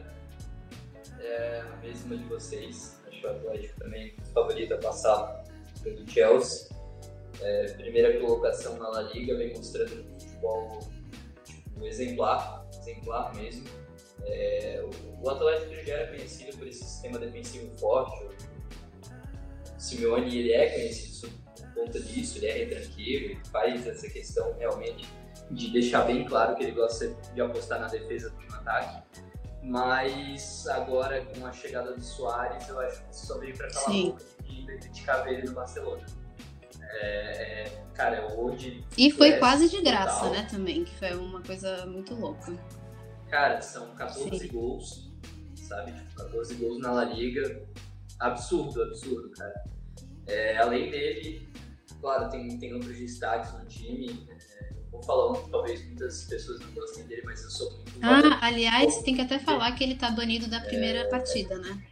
[1.19, 2.99] é a mesma de vocês.
[3.07, 5.43] Acho o Atlético também favorito a passar
[5.81, 6.74] pelo Chelsea.
[7.41, 10.79] É, primeira colocação na La Liga, vem mostrando um futebol
[11.43, 13.65] tipo, exemplar, exemplar mesmo.
[14.25, 18.25] É, o, o Atlético já era conhecido por esse sistema defensivo forte,
[19.85, 25.07] Simeone ele é conhecido por conta disso, ele é retranqueiro, ele faz essa questão realmente
[25.51, 29.03] de deixar bem claro que ele gosta de apostar na defesa do ataque.
[29.61, 34.03] Mas agora com a chegada do Soares, eu acho que só veio para calar a
[34.03, 36.05] boca de criticar ele no Barcelona.
[36.95, 38.83] É, é cara, é hoje.
[38.97, 40.31] E foi quase de graça, total.
[40.33, 42.53] né, também, que foi uma coisa muito louca.
[43.29, 44.47] Cara, são 14 Sim.
[44.49, 45.11] gols,
[45.55, 45.93] sabe?
[46.15, 47.63] 14 tipo, gols na La Liga.
[48.19, 49.63] Absurdo, absurdo, cara.
[50.27, 51.47] É, além dele,
[51.99, 54.27] claro, tem, tem outros destaques no time.
[54.29, 57.99] É, vou falar um talvez muitas pessoas não gostem dele, mas eu sou muito.
[58.01, 61.09] Ah, aliás, tem que até falar que ele tá banido da primeira é...
[61.09, 61.83] partida, né?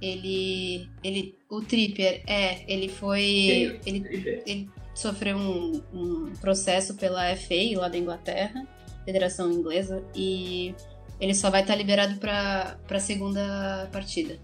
[0.00, 0.88] Ele.
[1.02, 3.80] ele o Tripper, é, ele foi.
[3.84, 8.66] Ele, ele sofreu um, um processo pela FA lá da Inglaterra,
[9.04, 10.74] Federação Inglesa, e
[11.20, 14.38] ele só vai estar tá liberado para a segunda partida.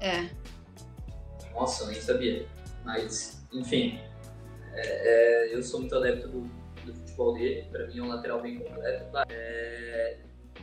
[0.00, 0.28] É,
[1.56, 2.46] nossa, eu nem sabia.
[2.84, 3.98] Mas, enfim,
[4.74, 6.42] é, é, eu sou muito adepto do,
[6.84, 7.66] do futebol dele.
[7.72, 9.16] Para mim é um lateral bem completo.
[9.30, 10.18] É,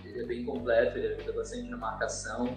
[0.06, 2.56] ele é bem completo, ele ajuda bastante na marcação.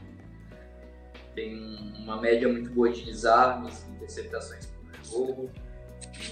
[1.37, 1.55] Tem
[1.99, 5.51] uma média muito boa de desarmes, interceptações por jogo.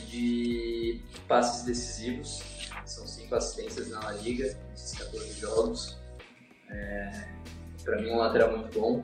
[0.09, 2.43] de passes decisivos.
[2.87, 5.99] São cinco assistências na Liga, nesses 14 jogos.
[6.71, 7.29] É,
[7.85, 9.03] para mim, um lateral muito bom.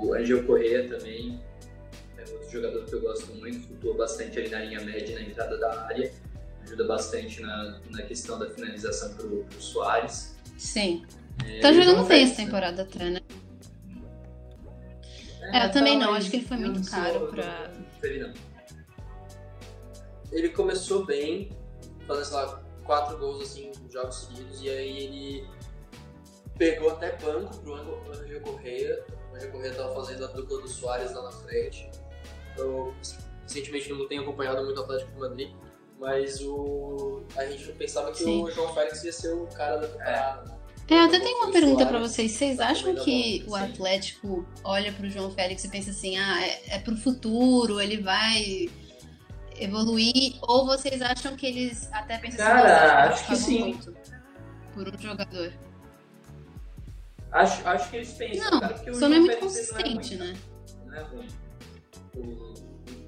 [0.00, 1.40] O Angel Correa também
[2.16, 5.58] é outro jogador que eu gosto muito, flutua bastante ali na linha média, na entrada
[5.58, 6.12] da área.
[6.62, 10.36] Ajuda bastante na, na questão da finalização pro, pro Soares.
[10.56, 11.04] Sim.
[11.44, 13.20] É, Tá o jogando bem essa temporada até, né?
[15.52, 17.26] É, É, eu também não, mas acho que ele foi eu muito não sou- caro
[17.28, 17.70] pra-
[18.18, 18.34] não.
[20.32, 21.50] Ele começou bem,
[22.06, 25.48] fazendo, sei lá, quatro gols assim, em jogos seguidos, e aí ele
[26.58, 27.74] pegou até banco pro
[28.12, 29.04] Angel Correia.
[29.32, 31.90] O Angel Correia tava fazendo a dupla do Soares lá na frente.
[32.56, 32.94] Eu
[33.42, 35.54] recentemente não tenho acompanhado muito o Atlético de Madrid,
[35.98, 37.22] mas o...
[37.36, 38.42] a gente pensava que Sim.
[38.42, 40.42] o João Félix ia ser o cara da temporada.
[40.44, 40.55] né?
[40.88, 42.32] É, eu até tenho uma O pergunta pra Suárez vocês.
[42.32, 43.54] Vocês acham a que o.
[43.56, 48.68] Atlético olha pro João Félix e pensa assim, ah, é, é pro futuro, ele vai
[49.58, 50.34] evoluir?
[50.42, 53.58] Ou vocês acham que eles até pensam Cara, assim, acho que sim.
[53.60, 53.96] muito
[54.74, 55.52] por um jogador?
[57.32, 60.18] Acho, acho que eles pensam, Não, cara, o só não é João muito consistente, é
[60.18, 60.36] né?
[60.86, 61.28] Não é ruim.
[62.16, 62.54] O-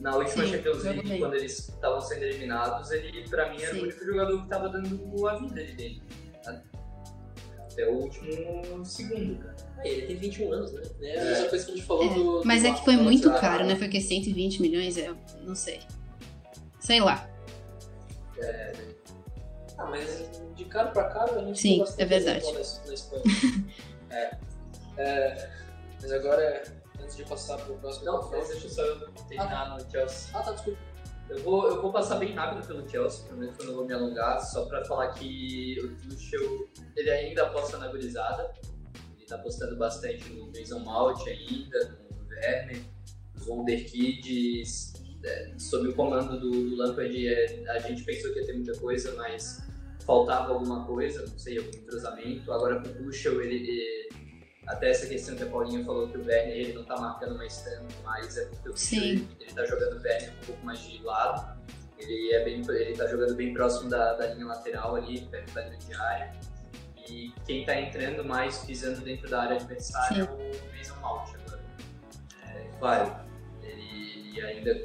[0.01, 3.81] na última Sim, Champions League, quando eles estavam sendo eliminados, ele, pra mim, era Sim.
[3.81, 6.03] o único jogador que tava dando a vida ali dentro.
[7.79, 9.57] Até o último segundo, cara.
[9.85, 10.83] É, ele tem 21 anos, né?
[11.01, 11.25] É a É.
[11.27, 12.43] mesma coisa que a gente falou É, do.
[12.45, 13.77] Mas do é que foi Marcos muito caro, né?
[13.77, 15.81] Foi que 120 milhões, eu não sei.
[16.81, 17.29] Sei lá.
[19.79, 22.45] Ah, mas de caro pra caro a gente Sim, é verdade.
[22.47, 23.23] Na, na Espanha.
[24.11, 24.37] é.
[24.97, 25.51] É,
[26.03, 26.63] Mas agora,
[27.01, 30.31] antes de passar pro próximo Não, confronto- mas deixa eu só terminar no Chelsea.
[30.35, 30.79] Ah, tá, desculpa.
[31.29, 33.93] Eu vou, eu vou passar bem rápido pelo Chelsea, prometo que eu não vou me
[33.93, 36.67] alongar, só pra falar que o Tuchel,
[36.97, 38.51] ele ainda aposta na gurizada,
[39.17, 42.83] ele tá apostando bastante no Mason Mount ainda, no Werner,
[43.37, 48.47] os Wonderkids, é, sob o comando do, do Lampard, é, a gente pensou que ia
[48.47, 49.61] ter muita coisa, mas
[50.07, 54.09] faltava alguma coisa, não sei, algum entrosamento, agora com o Tuchel, ele, ele-
[54.69, 57.63] até essa questão que a Paulinha falou que o Werner ele não tá marcando mais
[57.63, 58.97] tanto, mas é porque o Sim.
[58.97, 61.59] ele, ele tá jogando o Werner um pouco mais de lado,
[61.99, 65.63] ele, é bem, ele tá jogando bem próximo da, da linha lateral ali, perto da
[65.63, 66.33] grande área.
[67.09, 70.31] E quem tá entrando mais, pisando dentro da área adversária Sim.
[70.31, 71.63] é o Mason Mount agora.
[72.47, 73.17] É, claro,
[73.63, 74.85] ele ainda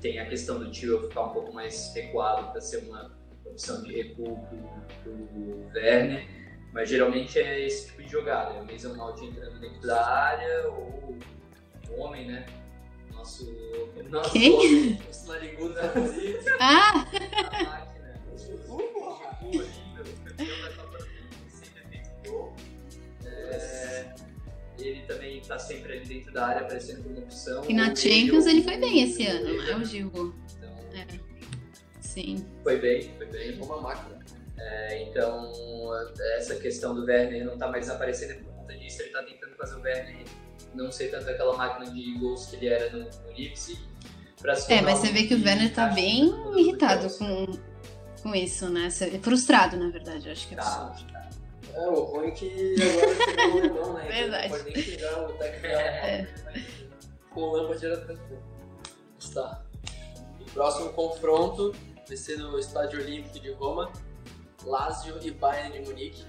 [0.00, 3.10] tem a questão do tio ficar um pouco mais recuado para ser uma
[3.44, 4.58] opção de recuo pro,
[5.02, 6.43] pro Werner.
[6.74, 10.68] Mas geralmente é esse tipo de jogada, é o Mason Mount entrando dentro da área
[10.70, 11.16] ou
[11.88, 12.44] o homem, né?
[13.12, 13.46] Nosso,
[14.10, 14.52] nosso Quem?
[14.52, 16.44] homem, Nosso narigudo favorito.
[16.58, 16.90] Ah!
[16.90, 18.20] a máquina.
[18.36, 18.82] Giroud
[19.24, 22.56] ali, meu, campeão da Copa do Mundo, sempre gol.
[23.24, 24.14] É,
[24.78, 27.64] ele também tá sempre ali dentro da área, aparecendo como opção.
[27.68, 30.08] E na Ele, Champions o- ele foi bem esse o- ano, não é o Gil?
[30.08, 30.34] Então,
[32.00, 32.44] Sim.
[32.64, 33.60] foi bem, foi bem.
[33.62, 34.13] Uma máquina.
[34.56, 35.52] É, então,
[36.36, 39.02] essa questão do Werner não tá mais aparecendo por conta disso.
[39.02, 40.24] Ele tá tentando fazer o Werner
[40.74, 43.78] não ser tanto aquela máquina de gols que ele era no, no Leipzig.
[44.68, 47.46] É, mas você vê que o Werner tá encaixe bem irritado com,
[48.22, 48.90] com isso, né?
[48.90, 51.30] Cê- Frustrado, na verdade, eu acho que é Tá, tá.
[51.72, 54.02] É, o ruim é que agora chegou o alemão, né?
[54.04, 54.48] Então Verdade.
[54.52, 56.26] Não pode nem chegar o técnico É.
[57.30, 58.42] com o Lampard era tranquilo.
[59.18, 59.62] Está.
[60.40, 61.74] E próximo confronto
[62.06, 63.90] vai ser no Estádio Olímpico de Roma,
[64.66, 66.24] Lazio e Bayern de Munique.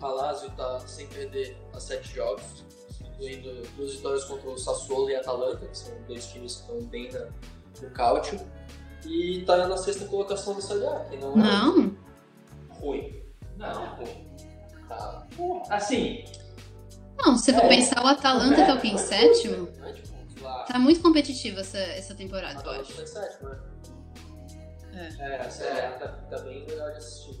[0.00, 2.64] A Lazio está sem perder a sete jogos,
[3.00, 6.82] incluindo duas vitórias contra o Sassuolo e a Atalanta, que são dois times que estão
[6.86, 7.28] bem na-
[7.82, 8.40] no cálcio.
[9.06, 11.96] E está na sexta colocação da Série A, que não é Não,
[12.70, 13.22] ruim.
[13.56, 14.26] Não, ruim.
[14.88, 15.26] Tá.
[15.70, 16.24] assim,
[17.24, 17.68] não, se for É.
[17.68, 21.00] pensar o Atalanta, que é o que em sétimo, Não é tipo, lá, tá muito
[21.00, 22.92] competitivo essa, essa temporada, eu acho.
[22.94, 23.58] tá em sétimo, né?
[24.92, 25.22] É.
[25.22, 27.40] É, a Série A tá, tá bem legal de assistir.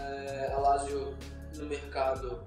[0.00, 1.16] É, a Lazio
[1.56, 2.42] no mercado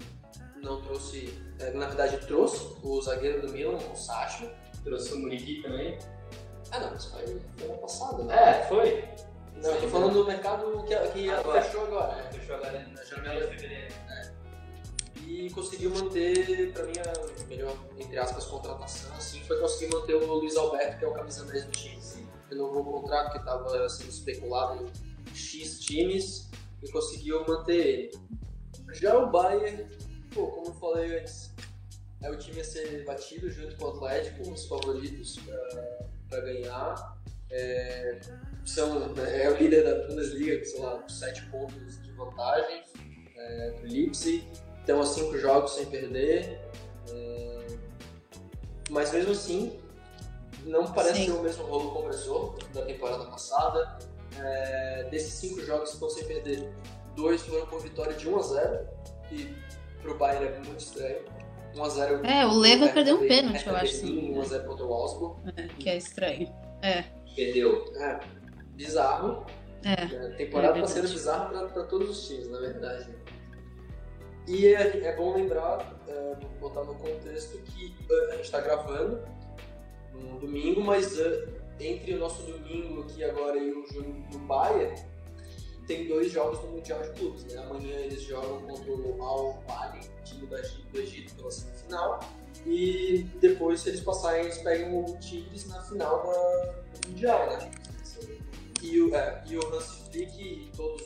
[0.61, 4.51] não trouxe, é, na verdade trouxe o zagueiro do Milan, o Sacha.
[4.83, 5.97] trouxe o Muriqui também.
[6.71, 8.35] Ah não, isso foi foi ano passado, né?
[8.35, 9.07] É, foi.
[9.61, 11.61] Não, eu tô falando do mercado que, que Agora.
[11.61, 12.15] fechou agora.
[12.15, 12.29] né?
[12.31, 13.93] Fechou agora na janela de fevereiro.
[15.25, 20.33] E conseguiu manter, pra mim, a melhor, entre aspas, contratação, assim, foi conseguir manter o
[20.33, 22.01] Luiz Alberto, que é o camisa 10 do time.
[22.49, 24.85] Renovou o contrato que estava sendo especulado
[25.31, 26.42] em X times
[26.83, 28.11] e conseguiu manter ele.
[28.93, 29.89] Já o Bayern,
[30.33, 31.53] pô, como eu falei antes,
[32.21, 35.39] é o time a ser batido junto com o Atlético, os favoritos
[36.29, 37.17] para ganhar.
[37.51, 38.19] É,
[38.65, 42.83] são, é o líder da Bundesliga, com, sei lá, 7 pontos de vantagem
[43.35, 44.47] é, do Leipzig.
[44.79, 46.59] Estão a 5 jogos sem perder.
[47.09, 47.65] É,
[48.89, 49.79] mas mesmo assim,
[50.65, 51.25] não parece Sim.
[51.25, 53.99] ser o mesmo rolo começou da temporada passada.
[54.39, 56.69] É, desses cinco jogos que estão sem perder,
[57.15, 58.87] dois foram com vitória de 1 a 0
[59.29, 59.55] que
[60.01, 61.23] pro Bayern é muito estranho.
[61.75, 64.41] 1 a 0 É, o Leva Hertha perdeu um pênalti, eu Hertha acho, Berlin, 1
[64.41, 65.51] a 0 contra o Augsburg.
[65.57, 66.53] É, que é estranho.
[67.35, 67.93] Perdeu.
[67.95, 68.19] É,
[68.75, 69.45] bizarro.
[69.83, 69.93] É.
[69.93, 73.09] A temporada É tá sendo bizarra pra, pra todos os times, na verdade.
[74.47, 79.21] E é, é bom lembrar, é, botar no contexto que é, a gente tá gravando
[80.13, 81.47] no domingo, mas é,
[81.79, 84.95] entre o nosso domingo aqui agora e o jogo do Bayern,
[85.87, 87.43] tem dois jogos no Mundial de Clubes.
[87.45, 87.57] Né?
[87.57, 92.19] Amanhã eles jogam contra o Al Bali, time do Egito, do Egito pela semifinal.
[92.65, 97.71] E depois, se eles passarem, eles pegam o Tigres na final do Mundial, né?
[98.81, 101.03] E o, é, e o Hans Flick e todos,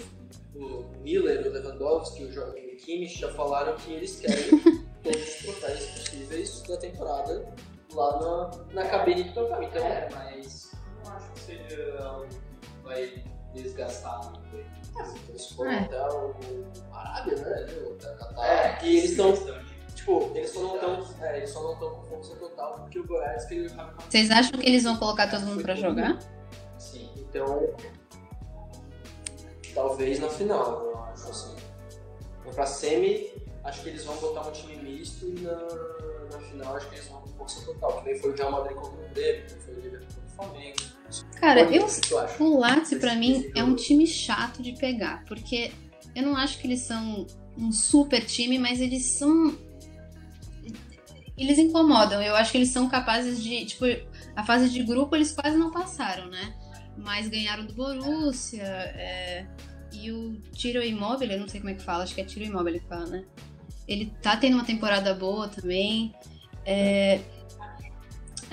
[0.55, 4.59] o Miller, o Lewandowski, o, Jo- o Kimmich já falaram que eles querem
[5.03, 7.53] todos os troféus possíveis da temporada
[7.93, 9.61] lá na, na cabine de troféu.
[9.63, 10.56] Então, É, mas
[11.37, 13.23] que seja algo que vai
[13.53, 14.65] desgastar muito.
[15.29, 15.79] eles foram É.
[15.79, 16.33] até o
[16.91, 17.63] Arábia, né?
[17.63, 18.45] Até o Catar.
[18.45, 19.33] É, e eles estão,
[19.95, 23.05] tipo, eles só não estão é, eles só não estão com força total porque o
[23.07, 23.69] Goiás que ele
[24.09, 26.17] Vocês acham que eles vão colocar todo mundo pra jogar?
[26.77, 27.67] Sim, então.
[29.73, 31.55] Talvez na final, eu acho assim.
[32.55, 33.31] Pra semi,
[33.63, 35.51] acho que eles vão botar um time misto e na,
[36.31, 38.01] na final acho que eles vão com força total.
[38.01, 40.35] Que nem foi o Real Madrid contra o Grêmio, que foi o Liverpool contra o
[40.47, 40.77] Flamengo.
[41.39, 41.85] Cara, Olha, eu,
[42.39, 45.71] o o Lazio pra mim é um time chato de pegar, porque
[46.15, 47.25] eu não acho que eles são
[47.57, 49.57] um super time, mas eles são
[51.37, 52.21] eles incomodam.
[52.21, 53.85] Eu acho que eles são capazes de, tipo,
[54.35, 56.55] a fase de grupo eles quase não passaram, né?
[56.97, 59.45] Mas ganharam do Borussia, é,
[59.93, 62.45] e o Tiro Immobile, eu não sei como é que fala, acho que é Tiro
[62.45, 63.25] Immobile que fala, né?
[63.87, 66.13] Ele tá tendo uma temporada boa também.
[66.65, 67.21] É,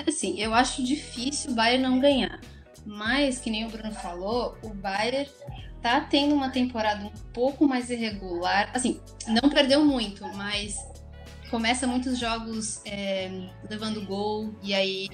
[0.06, 2.40] assim, eu acho difícil o Bayern não ganhar.
[2.86, 5.28] Mas, que nem o Bruno falou, o Bayern
[5.80, 8.70] tá tendo uma temporada um pouco mais irregular.
[8.74, 10.76] Assim, não perdeu muito, mas
[11.50, 15.08] começa muitos jogos é, levando gol e aí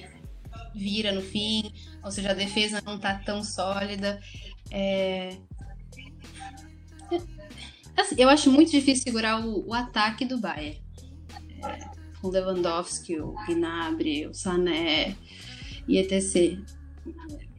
[0.73, 1.71] vira no fim.
[2.03, 4.19] Ou seja, a defesa não tá tão sólida.
[4.71, 5.37] É...
[7.97, 10.81] Assim, eu acho muito difícil segurar o, o ataque do Bayern.
[12.23, 15.15] O Lewandowski, o Gnabry, o Sané
[15.87, 16.59] e etc.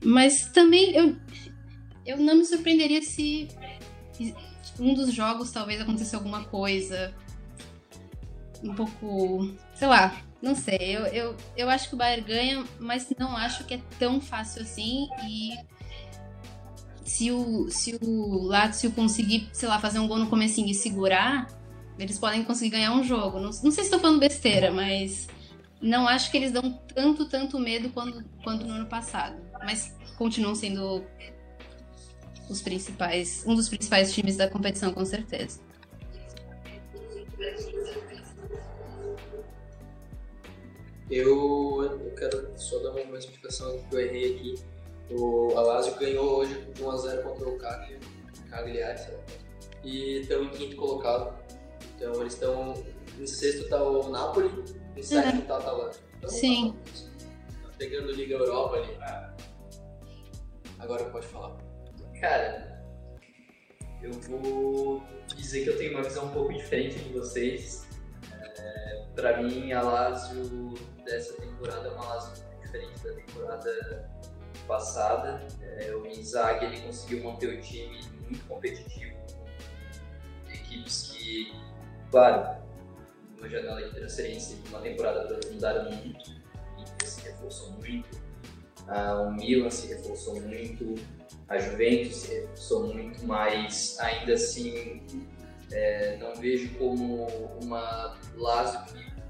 [0.04, 1.16] Mas também eu,
[2.06, 3.48] eu não me surpreenderia se
[4.78, 7.14] um dos jogos talvez acontecesse alguma coisa
[8.62, 10.96] um pouco, sei lá, não sei.
[10.96, 14.62] Eu, eu, eu acho que o Bayern ganha, mas não acho que é tão fácil
[14.62, 15.52] assim e
[17.04, 21.46] se o, se o Lazio conseguir, sei lá, fazer um gol no comecinho e segurar,
[21.98, 23.38] eles podem conseguir ganhar um jogo.
[23.38, 25.28] Não, não sei se estou falando besteira, mas
[25.80, 29.36] não acho que eles dão tanto, tanto medo quanto, quanto no ano passado.
[29.64, 31.04] Mas continuam sendo
[32.48, 35.60] os principais, um dos principais times da competição, com certeza.
[41.10, 44.54] Eu, eu quero só dar uma explicação que eu errei aqui.
[45.10, 47.98] O Alásio ganhou hoje de 1x0 contra o Cagli-
[48.48, 49.18] Cagliari, lá.
[49.84, 51.36] E estão em quinto colocado.
[51.96, 52.74] Então eles estão.
[53.18, 54.50] Em sexto tá o Napoli,
[54.96, 55.98] em sétimo tá a Atalanta.
[56.16, 56.74] Então, Sim.
[57.62, 58.96] Tá pegando Liga Europa ali.
[60.78, 61.56] Agora pode falar.
[62.20, 62.82] Cara,
[64.02, 67.86] eu vou dizer que eu tenho uma visão um pouco diferente de vocês.
[68.32, 70.74] É, pra mim, a Lazio
[71.04, 74.10] dessa temporada é uma Lazio muito diferente da temporada
[74.66, 75.46] passada.
[75.60, 79.16] É, o Inzaghi ele conseguiu manter o time muito competitivo.
[80.48, 81.52] Equipes que,
[82.12, 82.62] claro,
[83.38, 86.30] uma janela de transferência de uma temporada para outra mudaram muito.
[86.78, 88.20] Inter se reforçou muito.
[88.86, 90.94] Ah, o Milan se reforçou muito
[91.48, 95.02] a Juventus se reforçou muito, mas ainda assim
[95.70, 97.26] é, não vejo como
[97.62, 98.80] uma Lazio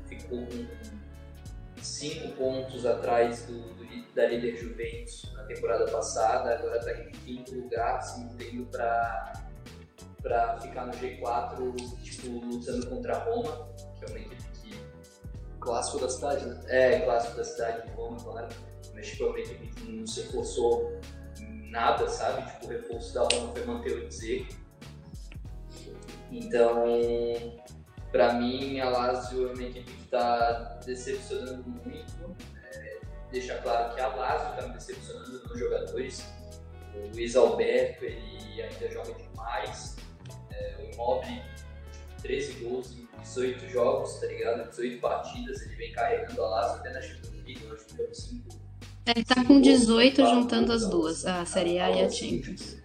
[0.07, 0.67] que ficou com
[1.83, 7.55] cinco pontos atrás do, do- da líder Juventus na temporada passada, agora está em quinto
[7.55, 9.33] lugar, se mantendo para
[10.23, 13.69] para ficar no G4, tipo, lutando contra a Roma,
[13.99, 14.81] que é uma equipe que
[15.61, 16.61] Clássico da cidade, né?
[16.69, 18.49] é clássico da cidade de Roma, claro,
[18.95, 21.01] mas tipo, é uma equipe que não se reforçou
[21.73, 22.51] nada, sabe?
[22.51, 24.63] Tipo, o reforço da Roma foi manter o Dzeko.
[26.31, 26.85] Então,
[28.11, 32.37] pra mim, a Lazio é uma equipe que tá decepcionando muito.
[32.75, 33.01] É,
[33.31, 36.27] deixa claro que a Lazio tá me decepcionando nos jogadores.
[36.95, 39.97] O Luiz Alberto, ele ainda joga demais.
[40.63, 41.43] É, o Immobile,
[42.23, 44.69] 13 gols em 18 jogos, tá ligado?
[44.71, 48.15] 18 partidas, ele vem carregando a Lazio até na Champions League, eu acho que foram
[48.15, 48.49] 5
[49.07, 52.83] Ele tá com 18 juntando as duas, a Série A e a Champions.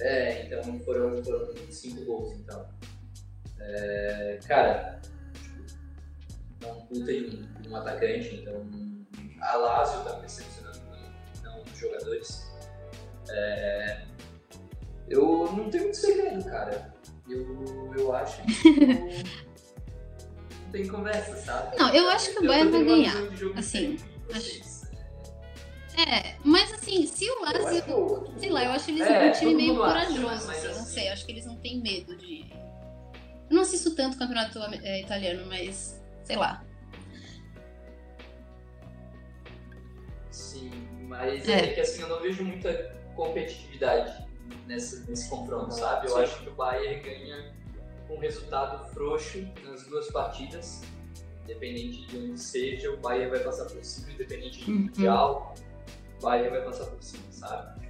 [0.00, 2.68] É, então foram, foram 5 gols, então.
[3.60, 5.00] É, cara,
[6.60, 8.66] é um puta de um, atacante, então
[9.40, 10.80] a Lazio tá percepcionando
[11.42, 12.50] não os jogadores.
[13.30, 14.02] É,
[15.08, 16.94] eu não tenho muito segredo, cara.
[17.28, 18.70] Eu, eu acho que
[20.64, 21.76] não tem conversa, sabe?
[21.76, 23.16] Não, eu acho que o Bayern vai ganhar.
[23.56, 23.96] Assim,
[24.34, 24.72] acho...
[25.96, 28.32] É, mas assim, se o Lazio.
[28.38, 31.08] Sei lá, eu acho eles é, um time meio corajoso, acha, assim, assim, não sei,
[31.10, 32.50] acho que eles não têm medo de.
[33.50, 36.64] Eu não assisto tanto o campeonato é, italiano, mas sei lá.
[40.30, 40.70] Sim,
[41.02, 41.60] mas é.
[41.60, 42.72] é que assim, eu não vejo muita
[43.14, 44.26] competitividade
[44.66, 46.06] nesse, nesse confronto, sabe?
[46.06, 46.22] Eu Sim.
[46.22, 47.54] acho que o Bayern ganha
[48.08, 50.82] com um resultado frouxo nas duas partidas.
[51.44, 54.78] Independente de onde seja, o Bayern vai passar por cima, independente de uhum.
[54.78, 55.54] mundial
[56.22, 57.88] Bahia vai passar por cima, sabe?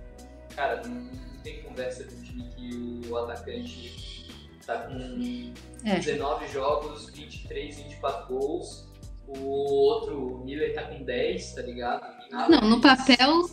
[0.57, 1.11] Cara, não,
[1.43, 4.27] tem conversa de um time que o atacante
[4.67, 5.53] tá com
[5.85, 5.99] é.
[5.99, 8.89] 19 jogos, 23, 24 gols.
[9.27, 12.03] O outro, o Miller, tá com 10, tá ligado?
[12.31, 13.45] Nada não, no papel.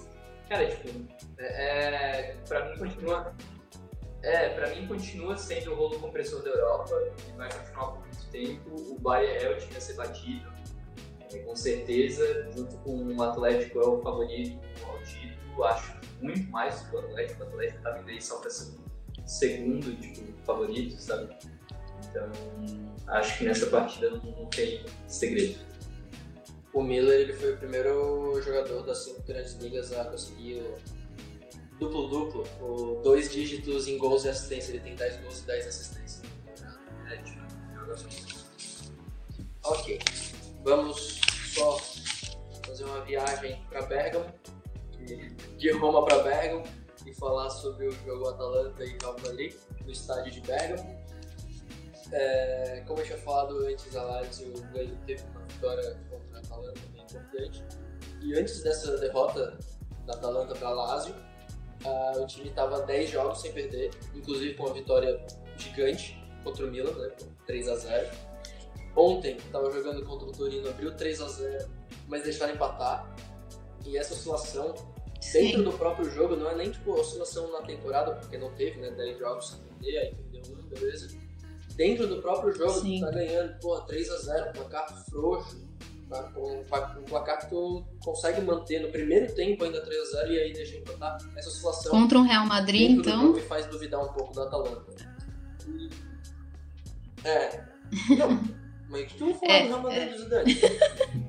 [0.50, 0.89] Cara, tipo,
[1.38, 3.36] é, é, pra mim continua.
[4.22, 6.93] É, pra mim continua sendo o rolo compressor da Europa
[7.26, 8.70] e vai continuar por muito tempo.
[8.91, 10.60] O Bayern é o time a ser batido
[11.38, 16.95] com certeza, junto com o Atlético é o favorito ao título, acho muito mais que
[16.95, 18.74] o Atlético, o Atlético tá vindo aí só para ser
[19.26, 21.36] segundo tipo, favorito, sabe?
[22.10, 22.30] Então,
[23.08, 25.69] acho que nessa partida não tem segredo.
[26.80, 30.78] O Miller ele foi o primeiro jogador das cinco grandes ligas a conseguir o
[31.78, 34.72] duplo-duplo, o dois dígitos em gols e assistência.
[34.72, 36.22] Ele tem 10 gols e 10 assistências.
[37.12, 37.42] É, tipo,
[39.66, 40.00] Ok.
[40.64, 41.20] Vamos
[41.54, 41.78] só
[42.66, 44.34] fazer uma viagem para Bergamo,
[45.58, 46.64] de Roma para Bergamo,
[47.06, 49.54] e falar sobre o jogo Atalanta e Cavalli
[49.84, 50.98] no estádio de Bergamo.
[52.14, 54.54] É, como eu tinha falado antes, a Lazio
[55.06, 56.19] teve uma vitória a
[56.50, 57.64] Atalanta bem importante.
[58.22, 59.58] E antes dessa derrota
[60.06, 61.16] da Atalanta para Lazio,
[61.86, 65.26] uh, o time estava 10 jogos sem perder, inclusive com uma vitória
[65.58, 67.12] gigante contra o Milan, né,
[67.45, 68.10] 3 a 0
[68.95, 71.70] Ontem estava jogando contra o Torino, abriu 3 a 0
[72.08, 73.16] mas deixaram empatar.
[73.86, 74.76] E essa oscilação
[75.22, 75.43] Sim.
[75.43, 78.91] dentro do próprio jogo não é nem tipo oscilação na temporada, porque não teve, né?
[78.91, 81.08] 10 jogos sem perder, aí perdeu um, beleza.
[81.76, 83.00] Dentro do próprio jogo, Sim.
[83.00, 85.69] tá ganhando, pô, 3 a 0 placar frouxo,
[86.36, 90.53] um placar que tu consegue manter no primeiro tempo ainda 3 a 0 e aí
[90.53, 91.18] deixa empatar.
[91.36, 91.91] Essa oscilação.
[91.91, 93.34] Contra o Real Madrid, então.
[93.34, 94.93] me faz duvidar um pouco da Atalanta.
[97.24, 97.64] É.
[98.18, 98.60] Não.
[98.89, 100.10] Mas o que tu não falou é, do Real Madrid é.
[100.10, 100.62] do Zidane?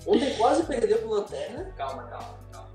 [0.06, 1.64] Ontem quase perdeu pro Lanterna.
[1.76, 2.70] Calma, calma, calma.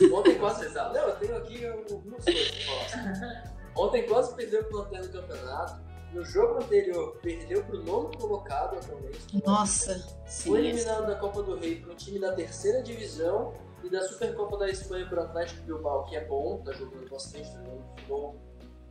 [0.00, 0.68] Não, ontem quase...
[0.68, 3.54] Não, eu tenho aqui algumas coisas pra falar.
[3.74, 5.85] Ontem quase perdeu pro Lanterna no campeonato.
[6.12, 9.42] No jogo anterior, perdeu pro nono colocado atualmente.
[9.44, 13.52] Nossa, Foi eliminado da Copa do Rei para um time da terceira divisão
[13.84, 17.58] e da Supercopa da Espanha pro Atlético Bilbao, que é bom, tá jogando bastante, tá
[17.58, 18.36] jogando futebol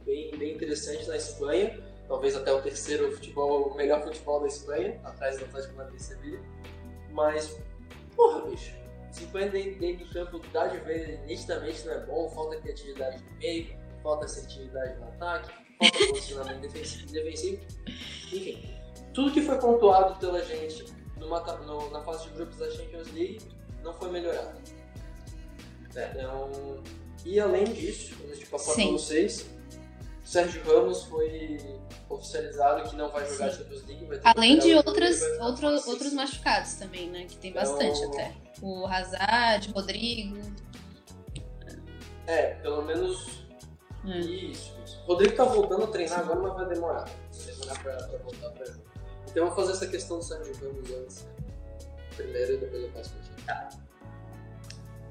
[0.05, 4.99] bem, bem interessante na Espanha talvez até o terceiro futebol, o melhor futebol da Espanha,
[5.03, 6.39] atrás do Atlético Madrid e.
[7.11, 7.59] Mas,
[8.15, 8.75] porra, bicho,
[9.11, 13.77] 50 dentro do campo dá de ver nitidamente não é bom, falta criatividade no meio,
[14.03, 15.51] falta assertividade no ataque,
[15.91, 17.61] posicionamento defensivo, defensivo.
[18.33, 18.63] Enfim,
[19.13, 20.85] tudo que foi pontuado pela gente
[21.17, 23.41] numa, no, na fase de grupos da Champions League
[23.83, 24.59] não foi melhorado.
[25.95, 26.11] É.
[26.11, 26.83] Então,
[27.23, 29.45] e além disso, antes de passar para vocês,
[30.23, 31.57] Sérgio Ramos foi
[32.09, 33.59] oficializado que não vai jogar Sim.
[33.59, 34.21] Champions League.
[34.23, 37.25] Além de outras, outro, outros machucados também, né?
[37.25, 38.33] Que tem então, bastante até.
[38.61, 40.37] O Hazard, Rodrigo.
[42.27, 43.44] É, pelo menos
[44.07, 44.19] é.
[44.19, 45.01] isso, isso.
[45.03, 47.05] O Rodrigo tá voltando a treinar agora, mas vai demorar.
[47.05, 48.81] Vai demorar pra, pra voltar pra jogo.
[49.29, 51.27] Então eu vou fazer essa questão do Sérgio Ramos antes.
[52.15, 53.45] Primeiro e depois eu passo pra ti.
[53.45, 53.69] Tá.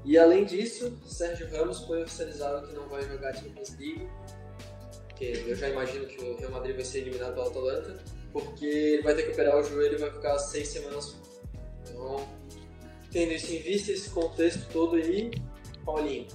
[0.03, 4.07] E além disso, Sérgio Ramos foi oficializado que não vai jogar Champions League
[5.15, 9.01] porque eu já imagino que o Real Madrid vai ser eliminado pelo Atalanta, porque ele
[9.01, 11.15] vai ter que operar o joelho e vai ficar seis semanas.
[11.81, 12.27] Então,
[13.11, 15.31] tendo isso em vista, esse contexto todo aí,
[15.85, 16.27] Paulinho.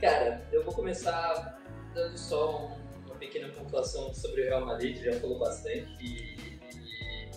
[0.00, 1.58] Cara, eu vou começar
[1.92, 2.70] dando só
[3.04, 7.30] uma pequena pontuação sobre o Real Madrid, já falou bastante, e, e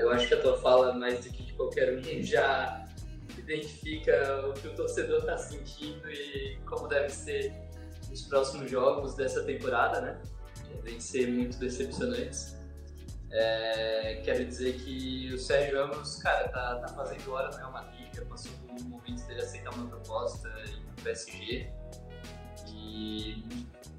[0.00, 2.88] eu acho que a tua fala, mais do que de qualquer um, já
[3.36, 7.52] identifica o que o torcedor está sentindo e como deve ser
[8.10, 10.22] os próximos jogos dessa temporada, né?
[10.76, 12.56] Devem ser muito decepcionantes.
[13.30, 18.14] É, quero dizer que o Sérgio Ramos, cara, tá, tá fazendo hora no Real Madrid,
[18.14, 21.70] já passou do momento dele aceitar uma proposta e PSG.
[22.68, 23.42] E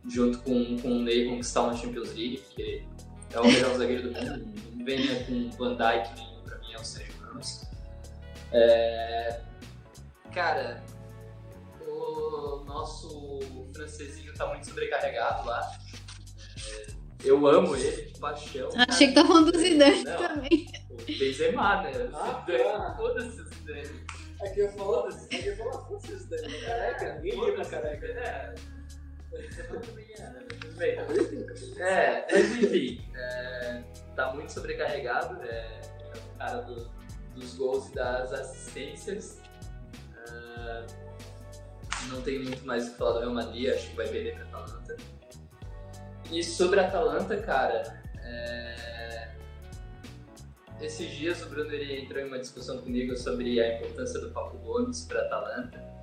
[0.09, 2.83] junto com, com o Ney conquistar uma Champions League, porque
[3.31, 4.53] é o melhor zagueiro do mundo.
[4.73, 7.65] Não venha com Van Dijk, nem pra mim é o Sérgio Ramos.
[8.51, 9.41] É,
[10.33, 10.83] cara,
[11.87, 13.39] o nosso
[13.73, 15.71] francesinho tá muito sobrecarregado lá.
[16.69, 16.87] É,
[17.23, 18.69] eu amo ele, de paixão.
[18.87, 20.67] Achei que tá falando do Zidane Não, também.
[20.91, 21.91] O Benzema, né?
[22.13, 24.05] Ah, Zidane, foda-se o Zidane.
[24.41, 26.65] Aqui eu falo, aqui eu falo, foda-se daí, né?
[26.65, 28.05] careca, ninguém liga pra careca.
[28.07, 28.53] É.
[29.33, 29.41] É,
[31.75, 31.75] né?
[31.79, 33.81] É, mas enfim, é,
[34.15, 36.89] tá muito sobrecarregado, é, é o cara do-
[37.33, 39.41] dos gols e das assistências.
[40.27, 40.85] É,
[42.09, 44.43] não tem muito mais o que falar do Real Madrid, acho que vai perder pra
[44.59, 44.95] Atalanta.
[46.31, 48.75] E sobre a Atalanta, cara, é,
[50.81, 54.57] esses dias o Bruno ele entrou em uma discussão comigo sobre a importância do Papo
[54.57, 55.95] Gomes para a Atalanta.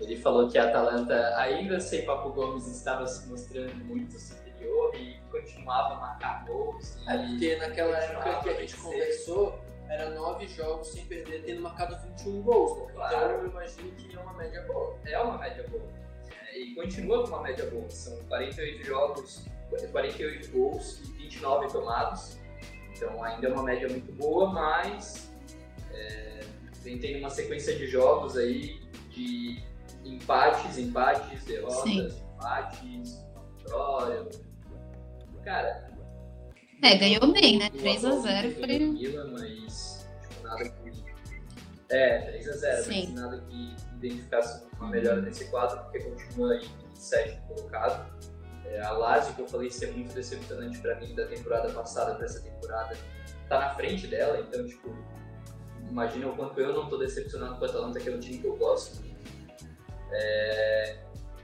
[0.00, 5.18] Ele falou que a Atalanta, ainda sem Papo Gomes, estava se mostrando muito superior e
[5.30, 6.96] continuava a marcar gols.
[7.08, 9.58] É, porque naquela época que a gente conversou,
[9.88, 12.92] era nove jogos sem perder, tendo marcado 21 gols, né?
[12.94, 13.16] Claro.
[13.16, 14.96] Então eu imagino que é uma média boa.
[15.04, 15.82] é uma média boa.
[16.52, 17.88] É, E continua com uma média boa.
[17.90, 19.46] São 48 jogos,
[19.90, 22.38] 48 gols e 29 tomados.
[22.98, 25.30] Então ainda é uma média muito boa, mas
[25.92, 26.40] é,
[26.82, 28.80] vem tendo uma sequência de jogos aí
[29.10, 29.62] de
[30.04, 32.08] empates, empates, derrotas, Sim.
[32.34, 33.24] empates,
[33.58, 34.28] vitória.
[35.44, 35.88] Cara.
[36.82, 37.68] É, ganhou bem, né?
[37.72, 41.04] o 3 a 0 Atletico foi- ganhou do Milan, mas tipo, nada que.
[41.90, 43.12] É, 3 a 0 Sim.
[43.12, 48.12] mas nada que identificasse uma melhora nesse quadro, porque continua em sétimo colocado.
[48.68, 52.26] É, a Lazio, que eu falei ser muito decepcionante pra mim da temporada passada pra
[52.26, 52.96] essa temporada,
[53.48, 54.94] tá na frente dela, então, tipo,
[55.88, 58.46] imagina o quanto eu não tô decepcionado com a Atalanta, que é um time que
[58.46, 59.02] eu gosto.
[60.12, 60.98] É,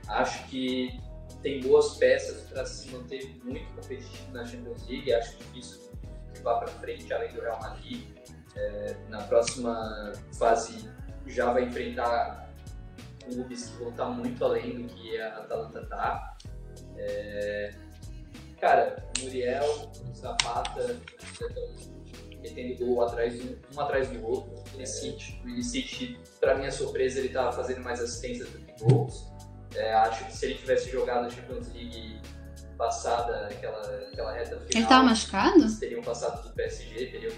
[0.07, 0.99] acho que
[1.41, 5.13] tem boas peças para se manter muito competitivo na Champions League.
[5.13, 5.91] Acho difícil
[6.33, 8.07] que vá para frente, além do Real Madrid.
[8.55, 10.89] É, na próxima fase
[11.27, 12.49] já vai enfrentar
[13.23, 15.85] clubes que vão estar muito além do que a Atalanta
[16.97, 17.71] está.
[18.59, 21.49] cara, Muriel, Zapata, estão
[22.41, 24.51] metendo gol atrás um, um atrás do outro.
[24.73, 29.31] O Ilicic, o Ilicic, para minha surpresa, ele estava fazendo mais assistências do que gols.
[29.75, 32.21] É, acho que se ele tivesse jogado a Champions League
[32.77, 33.81] passada, aquela,
[34.11, 35.79] aquela reta final, Ele tava machucado?
[35.79, 37.31] teriam passado do PSG, teriam.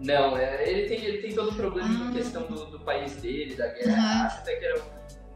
[0.00, 2.12] Não, é, ele, tem, ele tem todo o problema Ah.
[2.12, 3.92] questão do, do país dele, da guerra.
[3.92, 4.26] Aham.
[4.26, 4.82] Acho até que era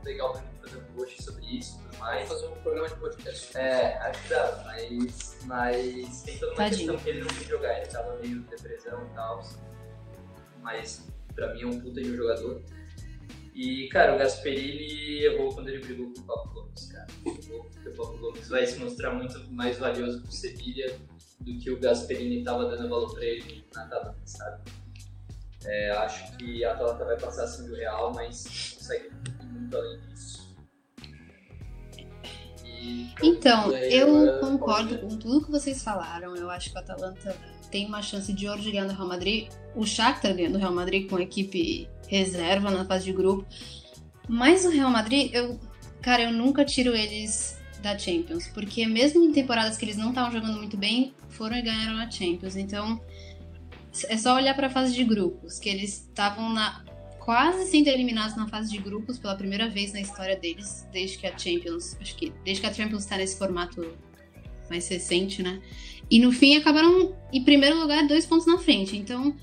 [0.05, 2.29] legal pra fazer um post sobre isso e tudo Vamos mais.
[2.29, 3.57] fazer um programa de podcast.
[3.59, 6.93] É, acho que dá, mas, mas tem toda uma Tadinho.
[6.93, 9.43] questão que ele não quis jogar, ele tava meio depressão e tal.
[10.63, 12.63] Mas pra mim é um puta de um jogador.
[13.55, 17.07] E, cara, o Gasperini errou quando ele brigou com o Papo Gomes, cara.
[17.25, 20.97] Porque o Papo Gomes vai se mostrar muito mais valioso pro Sevilha
[21.41, 24.63] do que o Gasperini tava dando valor pra ele na Atalanta, sabe?
[25.65, 28.45] É, acho que a Atalanta vai passar assim do Real, mas
[28.77, 30.48] consegue ir muito além disso.
[33.23, 36.37] Então, eu concordo com tudo que vocês falaram.
[36.37, 37.37] Eu acho que o Atalanta
[37.71, 39.49] tem uma chance de ouro de ganhar do Real Madrid.
[39.75, 43.47] O Shakhtar ganhando do Real Madrid com a equipe reserva na fase de grupo.
[44.29, 45.59] Mas o Real Madrid, eu,
[46.01, 50.33] cara, eu nunca tiro eles da Champions, porque mesmo em temporadas que eles não estavam
[50.33, 52.57] jogando muito bem, foram e ganharam a Champions.
[52.57, 53.01] Então,
[54.09, 56.85] é só olhar para a fase de grupos, que eles estavam na
[57.29, 61.27] quase sendo eliminados na fase de grupos pela primeira vez na história deles, desde que
[61.27, 63.95] a Champions, acho que desde que a Champions está nesse formato
[64.71, 65.61] mais recente, né?
[66.11, 68.97] E no fim acabaram em primeiro lugar, dois pontos na frente.
[68.97, 69.37] Então,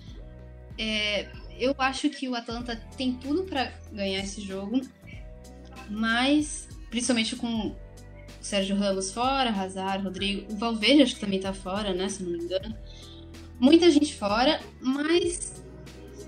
[0.79, 1.27] é,
[1.59, 4.81] eu acho que o Atlanta tem tudo para ganhar esse jogo,
[5.87, 7.75] mas principalmente com o
[8.41, 12.09] Sérgio Ramos fora, Hazard, Rodrigo, o Valverde acho que também tá fora, né?
[12.09, 12.75] Se não me engano.
[13.59, 15.63] Muita gente fora, mas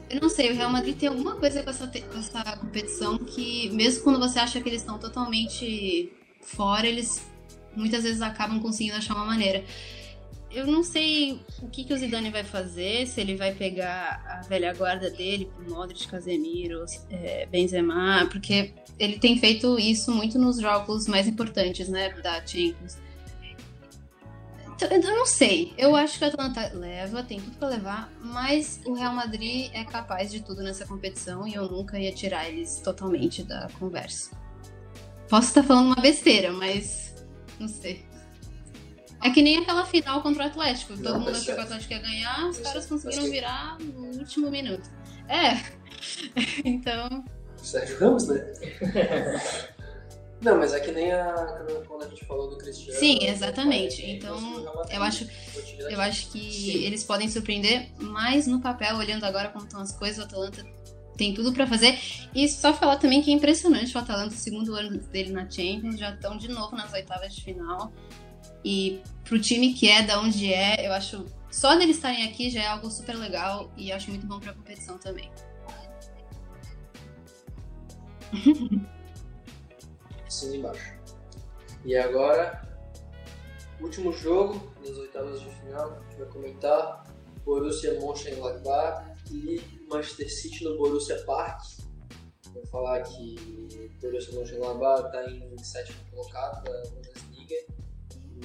[0.09, 3.69] eu não sei, o Real Madrid tem alguma coisa com essa, com essa competição que,
[3.71, 7.25] mesmo quando você acha que eles estão totalmente fora, eles
[7.75, 9.63] muitas vezes acabam conseguindo achar uma maneira.
[10.49, 14.47] Eu não sei o que, que o Zidane vai fazer, se ele vai pegar a
[14.47, 21.05] velha guarda dele, Modric, Casemiro, é, Benzema, porque ele tem feito isso muito nos jogos
[21.05, 22.97] mais importantes, né, da Champions.
[24.79, 25.73] Então, Eu não sei.
[25.77, 29.83] Eu acho que o Atlanta leva, tem tudo pra levar, mas o Real Madrid é
[29.83, 34.31] capaz de tudo nessa competição e eu nunca ia tirar eles totalmente da conversa.
[35.27, 37.15] Posso estar falando uma besteira, mas
[37.59, 38.05] não sei.
[39.23, 40.93] É que nem aquela final contra o Atlético.
[40.93, 41.61] Todo Não, mundo achou que o certo.
[41.73, 42.89] Atlético ia ganhar, os caras certo.
[42.89, 44.87] conseguiram que- virar no último minuto.
[45.27, 45.57] É.
[46.63, 47.25] então,
[47.57, 48.53] Sérgio Ramos, né?
[50.41, 51.33] Não, mas é que nem a,
[51.87, 52.99] quando a gente falou do Cristiano.
[52.99, 53.29] Sim, né?
[53.29, 54.05] exatamente.
[54.05, 54.37] Então,
[54.91, 55.27] eu acho-
[55.89, 56.83] eu acho que Sim.
[56.83, 60.19] eles podem surpreender mais no papel, olhando agora como estão as coisas.
[60.19, 60.63] O Atalanta
[61.17, 61.97] tem tudo pra fazer.
[62.35, 65.97] E só falar também que é impressionante o Atalanta, o segundo ano dele na Champions,
[65.97, 67.91] já estão de novo nas oitavas de final.
[68.63, 71.25] E pro time que é, da onde é, eu acho.
[71.49, 74.99] Só deles estarem aqui já é algo super legal e acho muito bom pra competição
[74.99, 75.31] também.
[80.37, 80.93] Assina embaixo.
[81.83, 82.61] E agora,
[83.81, 87.03] último jogo das oitavas de final, a gente vai comentar
[87.43, 89.59] Borussia Mönchengladbach e
[89.89, 91.63] Manchester City no Borussia Park.
[92.53, 93.35] Vou falar que
[93.99, 97.55] Borussia Mönchengladbach está em sétimo colocado da Bundesliga,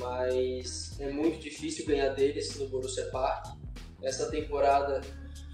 [0.01, 3.55] mas é muito difícil ganhar deles no Borussia Park.
[4.03, 5.03] Essa temporada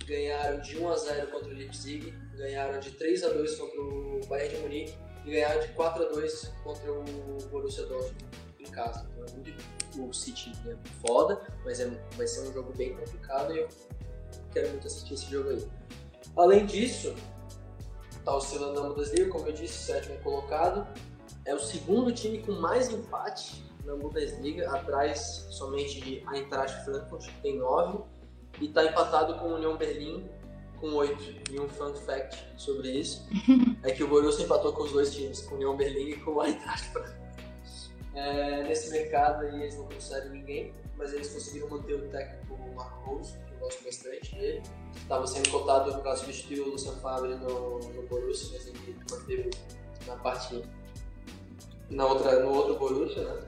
[0.07, 4.21] ganharam de 1 a 0 contra o Leipzig, ganharam de 3 a 2 contra o
[4.29, 7.05] Bayern de Munique e ganharam de 4 a 2 contra o
[7.51, 8.25] Borussia Dortmund
[8.61, 9.07] em casa.
[9.13, 13.55] Então é muito o City é foda, mas é, vai ser um jogo bem complicado
[13.55, 13.69] e eu
[14.53, 15.69] quero muito assistir esse jogo aí.
[16.37, 17.15] Além disso,
[18.25, 20.87] tá oscilando na Bundesliga, como eu disse, sétimo colocado.
[21.45, 27.41] É o segundo time com mais empate na Bundesliga, atrás somente de Eintracht Frankfurt, que
[27.41, 28.05] tem 9,
[28.61, 30.29] e está empatado com o União Berlim
[30.81, 31.53] com 8.
[31.53, 33.27] E um fun fact sobre isso
[33.83, 36.33] é que o Borussia empatou com os dois times, com o União Berlim e com
[36.33, 36.93] o Eintracht.
[38.15, 43.11] É, nesse mercado aí eles não trouxeram ninguém, mas eles conseguiram manter o técnico Marco
[43.11, 44.63] Rose, que eu gosto bastante dele.
[44.97, 49.51] Estava sendo cotado para substituir o Luciano Favre no, no Borussia, mas ele manteve
[50.07, 50.63] na parte
[51.91, 53.47] na outra, no outro Borussia, né?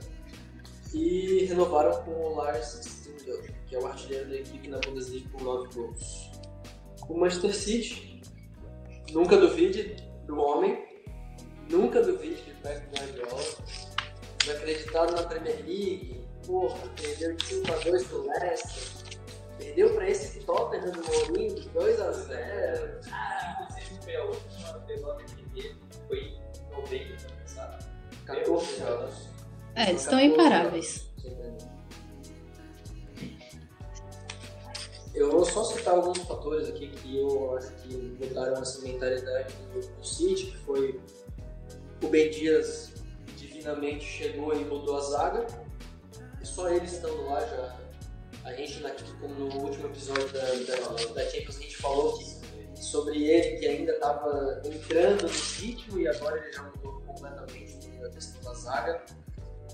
[0.93, 5.43] E renovaram com o Lars Stindl, que é o artilheiro da equipe na Bundesliga com
[5.43, 6.30] 9 gols.
[7.07, 8.21] O Manchester City,
[9.11, 9.95] nunca duvide
[10.25, 10.85] do homem,
[11.69, 13.41] nunca duvide de Pep Guardiola,
[14.39, 19.19] desacreditado na Premier League, porra, perdeu de 5 a 2 pro Leicester,
[19.57, 22.99] perdeu pra esse Tottenham do Mourinho de 2 a 0
[23.61, 25.75] Inclusive, foi a última derrota que teve,
[26.07, 26.41] foi em
[26.71, 27.85] novembro do ano passado.
[28.25, 29.29] 14 jogos.
[29.75, 31.10] É, eles estão imparáveis.
[35.13, 39.81] Eu vou só citar alguns fatores aqui que eu acho que mudaram essa mentalidade do,
[39.81, 40.99] do City, que foi
[42.01, 42.91] o Ben Dias
[43.61, 45.47] divinamente chegou e mudou a zaga.
[46.41, 47.77] E só eles estando lá já.
[48.43, 48.89] A gente, na,
[49.19, 53.67] como no último episódio da, da, da Champions, a gente falou que, sobre ele, que
[53.67, 59.05] ainda estava entrando no ritmo e agora ele já mudou completamente a questão da zaga.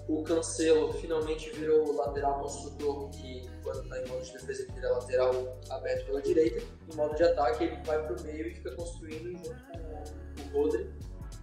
[0.09, 4.71] O Cancelo finalmente virou o lateral construtor, que quando está em modo de defesa ele
[4.73, 6.63] vira lateral aberto pela direita.
[6.91, 10.63] Em modo de ataque ele vai para o meio e fica construindo junto com o
[10.63, 10.89] Rodri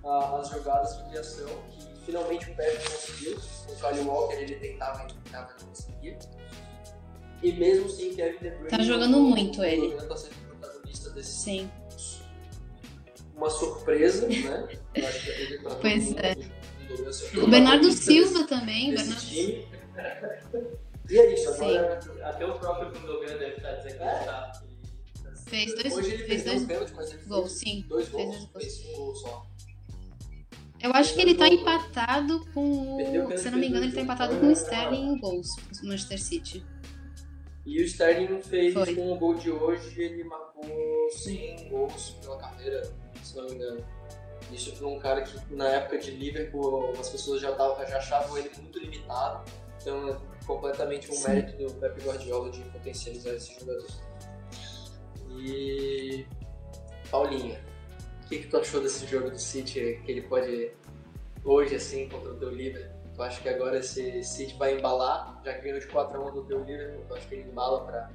[0.04, 3.38] as jogadas de criação, que finalmente o Pep conseguiu.
[3.68, 6.18] O Kyle Walker ele tentava e tentava e não conseguia.
[7.42, 8.68] E mesmo sem Kevin De Bruyne...
[8.68, 9.94] Tá jogando muito ele.
[9.94, 11.70] Está sendo protagonista desse Sim.
[13.34, 14.68] uma surpresa, né?
[14.94, 16.34] Eu acho que todo Pois é.
[16.34, 18.94] mundo O Bernardo Silva também.
[18.94, 19.20] Bernardo...
[19.20, 19.68] time.
[21.10, 24.58] E é isso, agora Até o próprio Gundogan deve estar desacreditado.
[24.60, 24.74] que-
[25.50, 27.84] Fez dois, hoje ele fez perdeu um dois pênalti, mas ele gols, fez sim.
[27.86, 29.46] dois gols, dois fez um gol só.
[30.82, 34.00] Eu acho que ele tá empatado com Perdeu Se eu não me engano, ele tá
[34.00, 34.46] empatado jogo.
[34.46, 36.66] com o Sterling em gols pro Manchester City.
[37.64, 38.94] E o Sterling fez Foi.
[38.94, 40.64] com o gol de hoje, ele marcou
[41.10, 42.82] 100 gols pela carreira,
[43.22, 43.84] se não me engano.
[44.52, 48.36] Isso para um cara que na época de Liverpool as pessoas já, tavam, já achavam
[48.36, 49.50] ele muito limitado.
[49.80, 50.16] Então é
[50.46, 51.28] completamente um Sim.
[51.28, 53.86] mérito do Pep Guardiola de potencializar esse jogador.
[55.30, 56.26] E
[57.10, 57.60] Paulinha,
[58.24, 60.70] o que, que tu achou desse jogo do City que ele pode
[61.44, 62.94] hoje assim contra o teu Liverpool?
[63.14, 66.64] Tu acha que agora esse City vai embalar, já que ganhou de 4x1 do teu
[66.64, 68.10] Liverpool, tu acha que ele embala pra,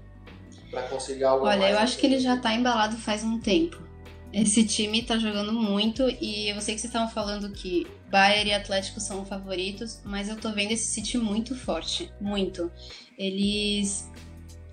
[0.70, 3.24] pra conseguir algo a Olha, mais eu acho que ele já nesse tá embalado faz
[3.24, 3.89] um tempo.
[4.32, 8.54] Esse time tá jogando muito e eu sei que vocês estavam falando que Bayern e
[8.54, 12.72] Atlético são favoritos, mas eu tô vendo esse City muito forte, muito.
[13.18, 14.08] Eles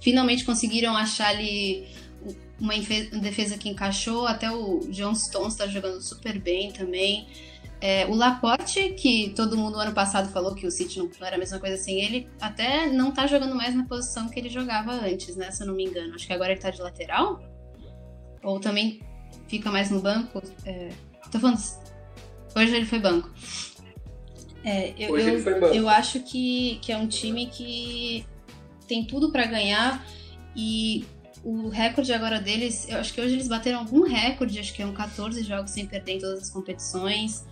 [0.00, 1.88] finalmente conseguiram achar ali
[2.60, 2.74] uma
[3.20, 7.26] defesa que encaixou, até o John Stones tá jogando super bem também.
[7.80, 11.38] É, o Laporte, que todo mundo ano passado falou que o City não era a
[11.38, 15.34] mesma coisa sem ele, até não tá jogando mais na posição que ele jogava antes,
[15.36, 15.50] né?
[15.50, 16.14] Se eu não me engano.
[16.14, 17.40] Acho que agora ele tá de lateral?
[18.42, 19.00] Ou também
[19.48, 20.42] fica mais no banco?
[20.64, 20.90] É,
[21.30, 21.60] tô falando.
[22.54, 23.30] Hoje ele foi banco.
[24.64, 25.74] É, eu, Hoje ele eu, foi banco.
[25.74, 28.26] eu acho que, que é um time que
[28.88, 30.04] tem tudo pra ganhar
[30.56, 31.04] e
[31.44, 34.86] o recorde agora deles, eu acho que hoje eles bateram algum recorde, acho que é
[34.86, 37.44] um 14 jogos sem perder em todas as competições.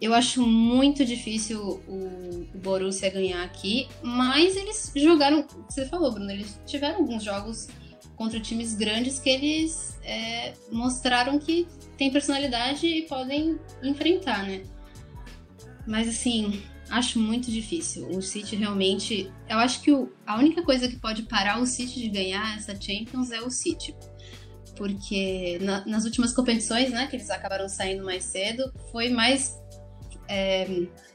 [0.00, 6.30] Eu acho muito difícil o, o Borussia ganhar aqui, mas eles jogaram, você falou, Bruno,
[6.30, 7.68] eles tiveram alguns jogos
[8.18, 11.66] contra times grandes que eles é, mostraram que
[11.96, 14.62] tem personalidade e podem enfrentar, né?
[15.86, 18.08] Mas assim, acho muito difícil.
[18.10, 19.32] O City realmente.
[19.48, 22.78] Eu acho que o- a única coisa que pode parar o City de ganhar essa
[22.78, 23.94] Champions é o City.
[24.76, 29.56] Porque na- nas últimas competições, né, que eles acabaram saindo mais cedo, foi mais
[30.30, 30.66] é,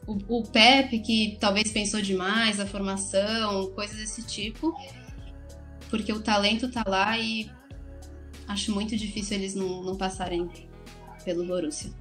[0.07, 4.73] o, o Pep que talvez pensou demais, a formação, coisas desse tipo.
[5.93, 7.51] Porque o talento tá lá e
[8.47, 10.49] acho muito difícil eles não, não passarem
[11.23, 11.91] pelo Borussia.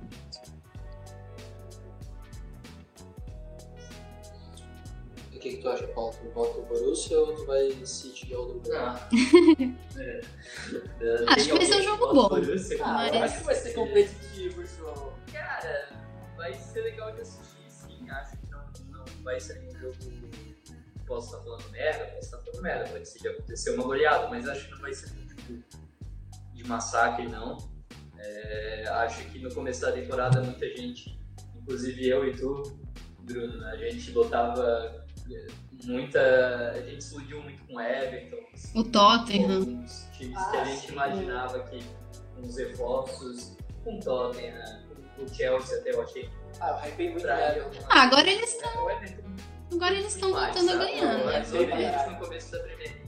[5.35, 6.15] O que, que tu acha, Paulo?
[6.23, 9.09] Tu vota o Borussia ou tu vai City ou do Ah.
[10.01, 10.21] É.
[11.29, 12.31] Acho que vai ser um jogo bom.
[12.83, 15.13] Ah, eu Mas- acho que vai ser competitivo, João.
[15.31, 15.91] Cara,
[16.39, 18.09] vai ser legal de assistir, sim.
[18.09, 20.33] Acho que não, não vai ser um jogo.
[21.07, 22.89] Posso estar falando merda, posso estar falando merda.
[22.91, 25.65] Pode ser de acontecer uma goleada, mas acho que não vai ser um tipo
[26.55, 27.59] de massacre, não.
[28.19, 31.19] É, acho que no começo da temporada muita gente,
[31.57, 32.63] inclusive eu e tu,
[33.21, 35.47] Bruno, a gente botava é,
[35.85, 36.71] muita.
[36.71, 38.37] A gente se iludiu muito com o Everton,
[38.75, 39.59] O Tottenham.
[39.59, 41.81] alguns times que a gente imaginava que
[42.37, 44.83] com os reforços, com o Tottenham,
[45.17, 46.31] com o Chelsea até eu achei
[46.61, 47.37] Ah, eu hypei muito pra.
[47.91, 49.22] Ah, agora eles O Everton
[49.73, 50.85] Agora eles estão voltando a sabe?
[50.93, 51.59] ganhar, Mas né?
[51.59, 53.03] eu vi eles no começo da Premier League.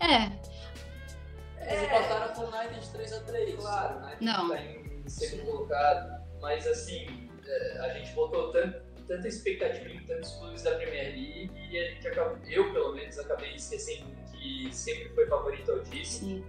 [0.00, 3.56] É, Eles empataram com o United 3x3.
[3.56, 4.16] Claro, né?
[4.20, 4.48] Não.
[4.50, 10.30] Tá em segundo colocado, mas assim, é, a gente botou tanto, tanta expectativa em tantos
[10.34, 15.08] clubes da Premier League e a gente acabou, eu pelo menos acabei esquecendo que sempre
[15.10, 16.04] foi favorito ao título.
[16.04, 16.44] sim.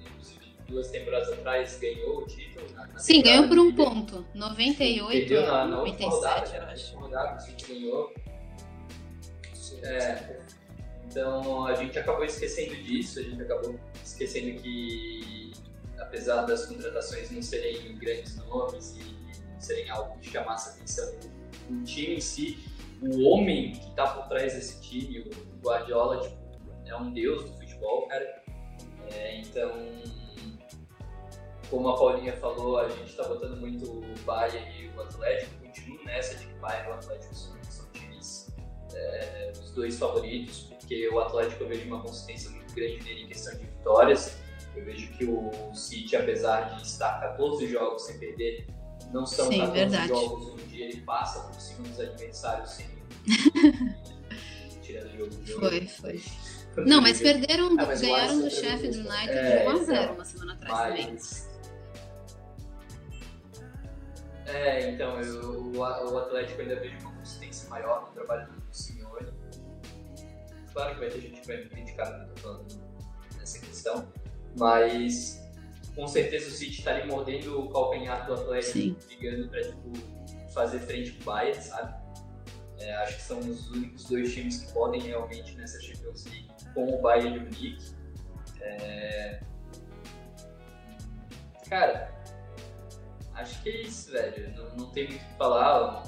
[0.00, 2.66] Inclusive, duas temporadas atrás ganhou o título.
[2.74, 4.26] na- na Sim, ganhou por um ponto.
[4.34, 6.72] 98 Perdeu na, na última rodada, 97, né?
[6.72, 6.96] acho.
[6.98, 8.12] rodada, ganhou.
[9.82, 10.40] É.
[11.06, 15.52] Então a gente acabou esquecendo disso, a gente acabou esquecendo que,
[15.98, 21.14] apesar das contratações não serem grandes nomes e não serem algo que chamasse atenção,
[21.70, 22.58] o time em si,
[23.02, 25.30] o homem que está por trás desse time, o
[25.60, 26.38] Guardiola, tipo,
[26.86, 28.42] é um deus do futebol, cara.
[29.12, 29.70] É, então,
[31.68, 36.04] como a Paulinha falou, a gente está botando muito o Bayern e o Atlético, continuo
[36.04, 37.81] nessa de que Bayern e o Atlético são,
[38.94, 43.26] é, os dois favoritos, porque o Atlético eu vejo uma consistência muito grande nele em
[43.28, 44.36] questão de vitórias.
[44.74, 48.66] Eu vejo que o City, apesar de estar 14 jogos sem perder,
[49.12, 50.08] não são Sim, 14 verdade.
[50.08, 52.86] jogos onde ele passa por cima dos adversários sem.
[54.82, 56.22] tirando o jogo de Foi, foi.
[56.86, 60.02] Não, mas perderam, Ah, mas ganharam do Sheffield também United É, de 1 a 0
[60.02, 60.14] então.
[60.14, 61.12] uma semana atrás também.
[61.12, 61.52] Mas.
[64.46, 68.61] É, então, eu, o o Atlético ainda vejo uma consistência maior no trabalho do.
[70.72, 72.82] Claro que vai ter gente que vai me criticar que eu tô falando
[73.36, 74.12] nessa questão,
[74.58, 75.42] mas
[75.94, 78.96] com certeza o City está ali mordendo o calcanhar do Atlético, Sim.
[79.06, 79.92] brigando para tipo,
[80.54, 82.02] fazer frente com o Bayern, sabe?
[82.78, 86.98] É, acho que são os únicos dois times que podem realmente nessa Champions League com
[86.98, 87.94] o Bayern de Munique.
[88.60, 89.40] É,
[91.72, 92.12] Cara,
[93.32, 94.54] acho que é isso, velho.
[94.54, 96.02] Não, não tem muito o que falar.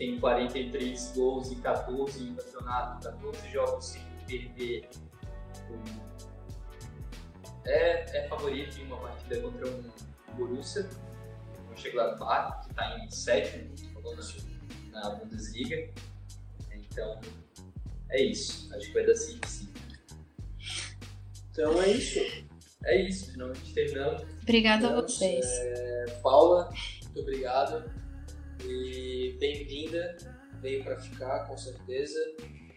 [0.00, 4.88] Tem 43 gols e 14 em campeonato, 14 jogos sem perder.
[7.66, 9.84] É, é favorito em uma partida contra um
[10.36, 10.88] Borussia,
[11.58, 14.22] um Mönchengladbach, que está em sétimo falando
[14.90, 15.90] na Bundesliga.
[16.72, 17.20] Então,
[18.08, 18.74] é isso.
[18.74, 19.72] Acho que vai dar City, sim.
[21.52, 22.20] Então é isso.
[22.86, 24.22] É isso, finalmente terminamos.
[24.40, 25.44] Obrigada a Então, vocês.
[25.44, 26.70] é, Paula,
[27.04, 27.99] muito obrigado.
[28.64, 30.16] E bem-vinda.
[30.60, 32.18] Veio pra ficar, com certeza.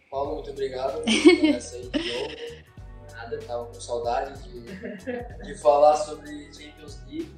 [0.09, 2.63] Paula, muito obrigado por essa aí de novo.
[3.11, 7.35] Nada, tava com saudade de, de falar sobre Champions League.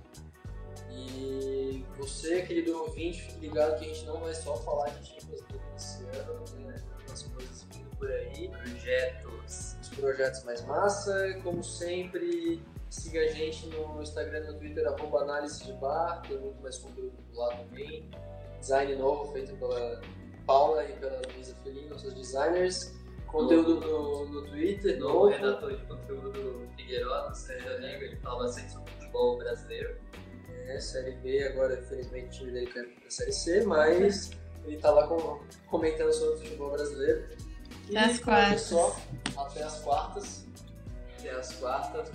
[0.92, 5.42] E você, querido ouvinte, fique ligado que a gente não vai só falar de Champions
[5.50, 6.76] League esse ano, tem né,
[7.08, 9.78] umas coisas vindo por aí Projetos.
[9.82, 11.40] os projetos mais massa.
[11.44, 12.62] Como sempre,
[12.96, 16.78] siga a gente no Instagram e no Twitter, arroba análise de bar, tem muito mais
[16.78, 18.10] conteúdo lá também.
[18.60, 20.02] Design novo feito pela
[20.46, 22.94] Paula e pela Luísa Felin, nossos designers.
[23.28, 25.28] Conteúdo no, no Twitter, Novo novo.
[25.28, 29.98] redator de conteúdo do Figueiredo, Sérgio Amigo, ele fala bastante sobre futebol brasileiro.
[30.68, 34.32] É, série B, agora infelizmente o time dele caiu pra Série C, mas
[34.66, 37.28] Ele tá lá com, comentando sobre o futebol brasileiro.
[37.88, 38.62] E Até as é quartas.
[38.62, 39.00] só,
[39.38, 40.46] até as quartas.
[41.20, 42.12] Até as quartas.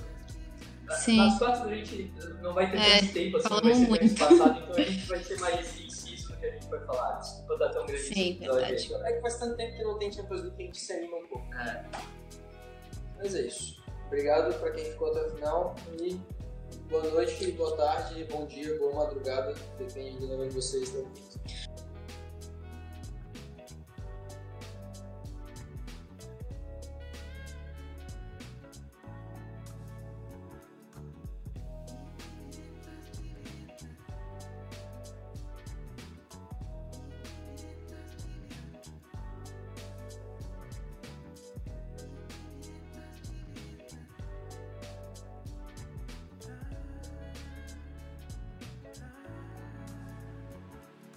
[0.90, 1.16] Sim.
[1.16, 2.12] Nas quartas a gente
[2.42, 4.00] não vai ter É, tanto tempo assim, falamos vai ser muito.
[4.00, 7.18] mais passado, então a gente vai ser mais inciso no que a gente vai falar.
[7.18, 8.94] Desculpa dar tão grande Sim, verdade.
[9.04, 11.16] É que faz tanto tempo que não tem Champions League que a gente se anima
[11.16, 11.54] um pouco.
[11.54, 11.84] É.
[13.18, 13.80] Mas é isso.
[14.06, 16.20] Obrigado pra quem ficou até o final e
[16.88, 21.40] boa noite, boa tarde, bom dia, boa madrugada, depende de onde vocês estão ouvindo.